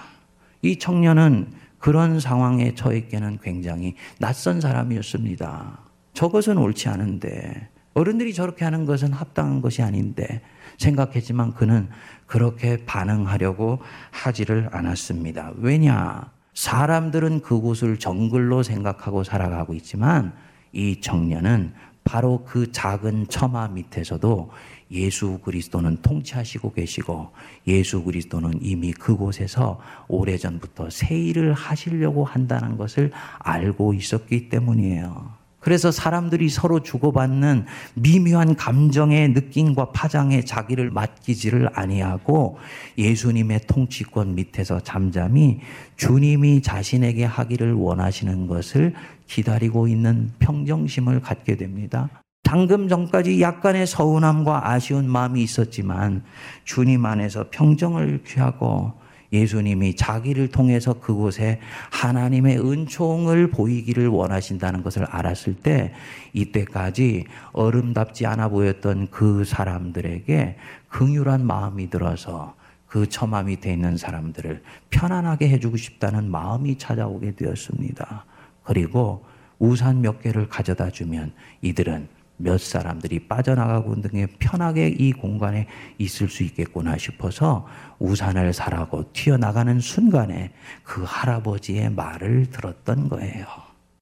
이 0.62 0.78
청년은 0.78 1.48
그런 1.80 2.20
상황에 2.20 2.76
처했기는 2.76 3.40
굉장히 3.42 3.96
낯선 4.20 4.62
사람이었습니다. 4.62 5.80
저것은 6.14 6.58
옳지 6.58 6.90
않은데, 6.90 7.70
어른들이 7.94 8.34
저렇게 8.34 8.66
하는 8.66 8.86
것은 8.86 9.12
합당한 9.14 9.62
것이 9.62 9.82
아닌데, 9.82 10.42
생각했지만 10.78 11.54
그는 11.54 11.90
그렇게 12.30 12.78
반응하려고 12.86 13.80
하지를 14.12 14.70
않았습니다. 14.72 15.52
왜냐? 15.58 16.32
사람들은 16.54 17.42
그곳을 17.42 17.98
정글로 17.98 18.62
생각하고 18.62 19.24
살아가고 19.24 19.74
있지만 19.74 20.34
이 20.72 21.02
청년은 21.02 21.74
바로 22.04 22.44
그 22.46 22.72
작은 22.72 23.30
처마 23.30 23.70
밑에서도 23.70 24.52
예수 24.92 25.40
그리스도는 25.40 26.04
통치하시고 26.04 26.74
계시고 26.74 27.32
예수 27.66 28.04
그리스도는 28.04 28.60
이미 28.62 28.94
그곳에서 28.94 29.80
오래전부터 30.08 30.92
새 30.92 31.18
일을 31.18 31.54
하시려고 31.54 32.26
한다는 32.26 32.78
것을 32.78 33.12
알고 33.40 33.96
있었기 33.96 34.50
때문이에요. 34.50 35.39
그래서 35.70 35.92
사람들이 35.92 36.50
서로 36.50 36.80
주고받는 36.80 37.68
미묘한 37.94 38.56
감정의 38.56 39.30
느낌과 39.30 39.92
파장에 39.92 40.42
자기를 40.42 40.90
맡기지를 40.90 41.70
아니하고 41.76 42.58
예수님의 42.98 43.68
통치권 43.68 44.34
밑에서 44.34 44.80
잠잠히 44.80 45.60
주님이 45.96 46.64
자신에게 46.64 47.24
하기를 47.24 47.74
원하시는 47.74 48.48
것을 48.48 48.96
기다리고 49.28 49.88
있는 49.88 50.32
평정심을 50.40 51.22
갖게 51.22 51.56
됩니다. 51.56 52.10
방금 52.42 52.88
전까지 52.88 53.40
약간의 53.40 53.86
서운함과 53.86 54.72
아쉬운 54.72 55.08
마음이 55.08 55.44
있었지만 55.44 56.24
주님 56.64 57.06
안에서 57.06 57.46
평정을 57.52 58.24
취하고 58.26 58.94
예수님이 59.32 59.96
자기를 59.96 60.50
통해서 60.50 60.94
그곳에 60.94 61.60
하나님의 61.92 62.60
은총을 62.60 63.52
보이기를 63.52 64.08
원하신다는 64.08 64.84
것을 64.84 65.06
알았을 65.06 65.56
때 65.56 65.94
이때까지 66.34 67.26
어름답지 67.52 68.26
않아 68.26 68.50
보였던 68.50 69.10
그 69.12 69.44
사람들에게 69.44 70.58
긍휼한 70.90 71.46
마음이 71.46 71.90
들어서 71.90 72.56
그 72.88 73.08
처마 73.08 73.44
밑에 73.44 73.72
있는 73.72 73.98
사람들을 73.98 74.64
편안하게 74.90 75.50
해주고 75.50 75.78
싶다는 75.78 76.30
마음이 76.32 76.78
찾아오게 76.78 77.36
되었습니다. 77.36 78.26
그리고 78.64 79.24
우산 79.60 80.02
몇 80.02 80.22
개를 80.22 80.50
가져다 80.50 80.90
주면 80.90 81.34
이들은 81.62 82.08
몇 82.42 82.60
사람들이 82.60 83.28
빠져나가고 83.28 84.02
등에 84.02 84.28
편하게 84.40 84.88
이 84.88 85.12
공간에 85.12 85.68
있을 85.98 86.30
수 86.30 86.44
있겠구나 86.44 86.98
싶어서 86.98 87.68
우산을 88.00 88.54
사라고 88.54 89.12
튀어나가는 89.12 89.80
순간에 89.82 90.52
그 90.84 91.04
할아버지의 91.06 91.92
말을 91.92 92.48
들었던 92.48 93.10
거예요. 93.10 93.46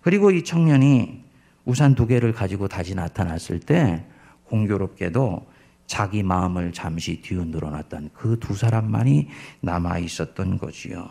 그리고 0.01 0.29
이 0.29 0.43
청년이 0.43 1.23
우산 1.65 1.95
두 1.95 2.05
개를 2.05 2.31
가지고 2.31 2.67
다시 2.67 2.93
나타났을 2.93 3.59
때 3.59 4.05
공교롭게도 4.45 5.47
자기 5.87 6.21
마음을 6.21 6.73
잠시 6.73 7.21
뒤흔들어 7.21 7.71
놨던 7.71 8.11
그 8.13 8.37
두 8.39 8.53
사람만이 8.53 9.29
남아 9.61 9.97
있었던 9.99 10.59
거지요. 10.59 11.09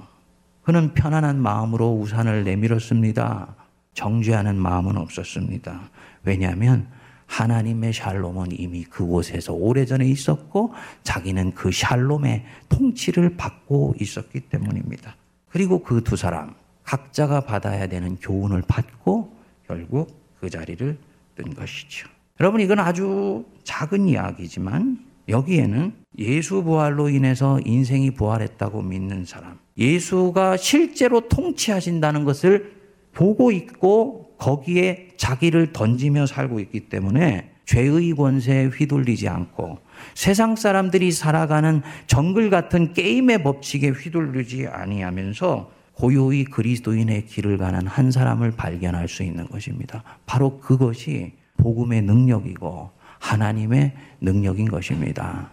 그는 0.62 0.95
편안한 0.95 1.41
마음으로 1.43 1.93
우산을 1.95 2.45
내밀었습니다. 2.45 3.55
정죄하는 3.95 4.57
마음은 4.57 4.97
없었습니다. 4.97 5.91
왜냐하면 6.25 6.89
하나님의 7.27 7.93
샬롬은 7.93 8.49
이미 8.53 8.85
그곳에서 8.85 9.53
오래전에 9.53 10.07
있었고 10.07 10.73
자기는 11.03 11.53
그 11.55 11.71
샬롬의 11.73 12.45
통치를 12.69 13.37
받고 13.37 13.95
있었기 14.01 14.41
때문입니다. 14.41 15.17
그리고 15.51 15.83
그 15.83 16.03
두 16.03 16.17
사람 16.17 16.55
각자가 16.85 17.41
받아야 17.43 17.87
되는 17.89 18.17
교훈을 18.17 18.62
받고 18.67 19.33
결국 19.67 20.21
그 20.41 20.49
자리를 20.49 20.97
뜬 21.35 21.55
것이죠. 21.55 22.09
여러분 22.41 22.61
이건 22.61 22.79
아주 22.79 23.45
작은 23.65 24.09
이야기지만 24.09 25.05
여기에는 25.29 25.93
예수 26.19 26.62
부활로 26.62 27.09
인해서 27.09 27.59
인생이 27.65 28.12
부활했다고 28.12 28.83
믿는 28.83 29.25
사람, 29.25 29.59
예수가 29.77 30.57
실제로 30.57 31.29
통치하신다는 31.29 32.25
것을 32.25 32.77
보고 33.12 33.51
있고 33.51 34.26
거기에 34.38 35.09
자기를 35.16 35.72
던지며 35.72 36.27
살고 36.27 36.61
있기 36.61 36.88
때문에 36.88 37.51
죄의 37.66 38.12
권세에 38.12 38.66
휘둘리지 38.66 39.29
않고 39.29 39.79
세상 40.14 40.57
사람들이 40.57 41.11
살아가는 41.11 41.83
정글 42.07 42.51
같은 42.51 42.92
게임의 42.92 43.42
법칙에 43.42 43.88
휘둘리지 43.88 44.68
아니하면서 44.68 45.70
고요히 45.94 46.44
그리스도인의 46.44 47.27
길을 47.27 47.59
가는 47.59 47.87
한 47.87 48.11
사람을 48.11 48.53
발견할 48.53 49.09
수 49.09 49.22
있는 49.22 49.49
것입니다. 49.49 50.05
바로 50.27 50.59
그것이 50.61 51.33
복음의 51.57 52.03
능력이고 52.03 52.90
하나님의 53.18 53.92
능력인 54.20 54.68
것입니다. 54.68 55.51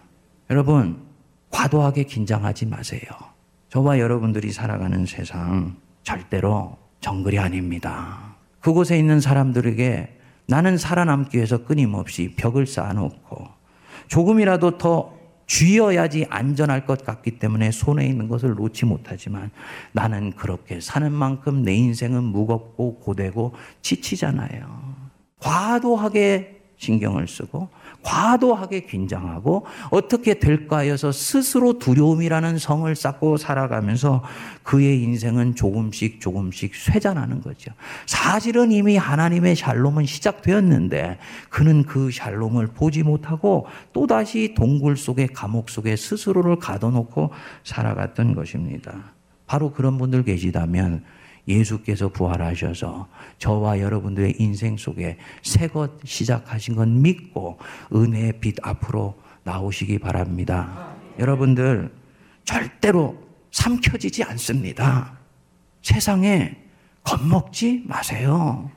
여러분, 0.50 1.02
과도하게 1.50 2.04
긴장하지 2.04 2.66
마세요. 2.66 3.00
저와 3.70 3.98
여러분들이 3.98 4.52
살아가는 4.52 5.06
세상 5.06 5.76
절대로 6.02 6.76
정글이 7.00 7.38
아닙니다. 7.38 8.33
그곳에 8.64 8.98
있는 8.98 9.20
사람들에게 9.20 10.18
나는 10.46 10.78
살아남기 10.78 11.36
위해서 11.36 11.66
끊임없이 11.66 12.32
벽을 12.34 12.66
쌓아놓고 12.66 13.46
조금이라도 14.08 14.78
더 14.78 15.12
쥐어야지 15.46 16.24
안전할 16.30 16.86
것 16.86 17.04
같기 17.04 17.38
때문에 17.38 17.70
손에 17.70 18.06
있는 18.06 18.26
것을 18.26 18.54
놓지 18.54 18.86
못하지만 18.86 19.50
나는 19.92 20.32
그렇게 20.32 20.80
사는 20.80 21.12
만큼 21.12 21.62
내 21.62 21.74
인생은 21.74 22.24
무겁고 22.24 23.00
고되고 23.00 23.52
지치잖아요. 23.82 24.94
과도하게 25.40 26.62
신경을 26.78 27.28
쓰고 27.28 27.68
과도하게 28.04 28.82
긴장하고 28.82 29.66
어떻게 29.90 30.38
될까 30.38 30.78
해서 30.78 31.10
스스로 31.10 31.78
두려움이라는 31.78 32.58
성을 32.58 32.94
쌓고 32.94 33.38
살아가면서 33.38 34.22
그의 34.62 35.02
인생은 35.02 35.56
조금씩 35.56 36.20
조금씩 36.20 36.74
쇠잔하는 36.74 37.40
거죠. 37.40 37.72
사실은 38.06 38.70
이미 38.70 38.96
하나님의 38.96 39.56
샬롬은 39.56 40.06
시작되었는데 40.06 41.18
그는 41.48 41.82
그 41.82 42.10
샬롬을 42.12 42.68
보지 42.68 43.02
못하고 43.02 43.66
또다시 43.92 44.54
동굴 44.54 44.96
속에 44.96 45.26
감옥 45.26 45.70
속에 45.70 45.96
스스로를 45.96 46.56
가둬놓고 46.56 47.30
살아갔던 47.64 48.34
것입니다. 48.34 49.14
바로 49.46 49.72
그런 49.72 49.98
분들 49.98 50.24
계시다면 50.24 51.04
예수께서 51.46 52.08
부활하셔서 52.08 53.08
저와 53.38 53.80
여러분들의 53.80 54.36
인생 54.38 54.76
속에 54.76 55.18
새 55.42 55.68
것 55.68 55.90
시작하신 56.04 56.74
건 56.76 57.02
믿고 57.02 57.58
은혜의 57.94 58.40
빛 58.40 58.56
앞으로 58.62 59.14
나오시기 59.42 59.98
바랍니다. 59.98 60.94
여러분들 61.18 61.92
절대로 62.44 63.16
삼켜지지 63.50 64.24
않습니다. 64.24 65.18
세상에 65.82 66.56
겁먹지 67.02 67.84
마세요. 67.86 68.70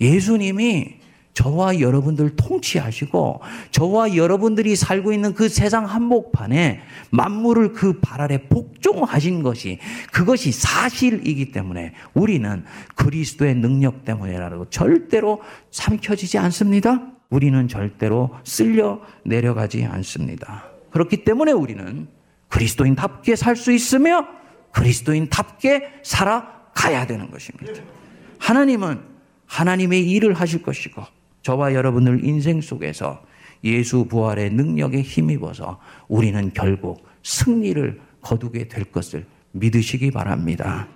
예수님이 0.00 1.01
저와 1.34 1.80
여러분들 1.80 2.36
통치하시고 2.36 3.40
저와 3.70 4.16
여러분들이 4.16 4.76
살고 4.76 5.12
있는 5.12 5.32
그 5.34 5.48
세상 5.48 5.86
한복판에 5.86 6.80
만물을 7.10 7.72
그 7.72 8.00
발 8.00 8.20
아래 8.20 8.38
복종하신 8.48 9.42
것이 9.42 9.78
그것이 10.12 10.52
사실이기 10.52 11.52
때문에 11.52 11.94
우리는 12.14 12.64
그리스도의 12.96 13.54
능력 13.54 14.04
때문에라도 14.04 14.68
절대로 14.68 15.40
삼켜지지 15.70 16.36
않습니다. 16.38 17.06
우리는 17.30 17.66
절대로 17.68 18.30
쓸려 18.44 19.00
내려가지 19.24 19.84
않습니다. 19.84 20.64
그렇기 20.90 21.24
때문에 21.24 21.52
우리는 21.52 22.08
그리스도인답게 22.48 23.36
살 23.36 23.56
수 23.56 23.72
있으며 23.72 24.26
그리스도인답게 24.72 26.00
살아가야 26.02 27.06
되는 27.06 27.30
것입니다. 27.30 27.82
하나님은 28.38 29.00
하나님의 29.46 30.10
일을 30.10 30.34
하실 30.34 30.62
것이고 30.62 31.02
저와 31.42 31.74
여러분들 31.74 32.24
인생 32.24 32.60
속에서 32.60 33.22
예수 33.64 34.06
부활의 34.06 34.50
능력에 34.50 35.02
힘입어서 35.02 35.78
우리는 36.08 36.50
결국 36.52 37.06
승리를 37.22 38.00
거두게 38.20 38.68
될 38.68 38.84
것을 38.84 39.26
믿으시기 39.52 40.10
바랍니다. 40.10 40.88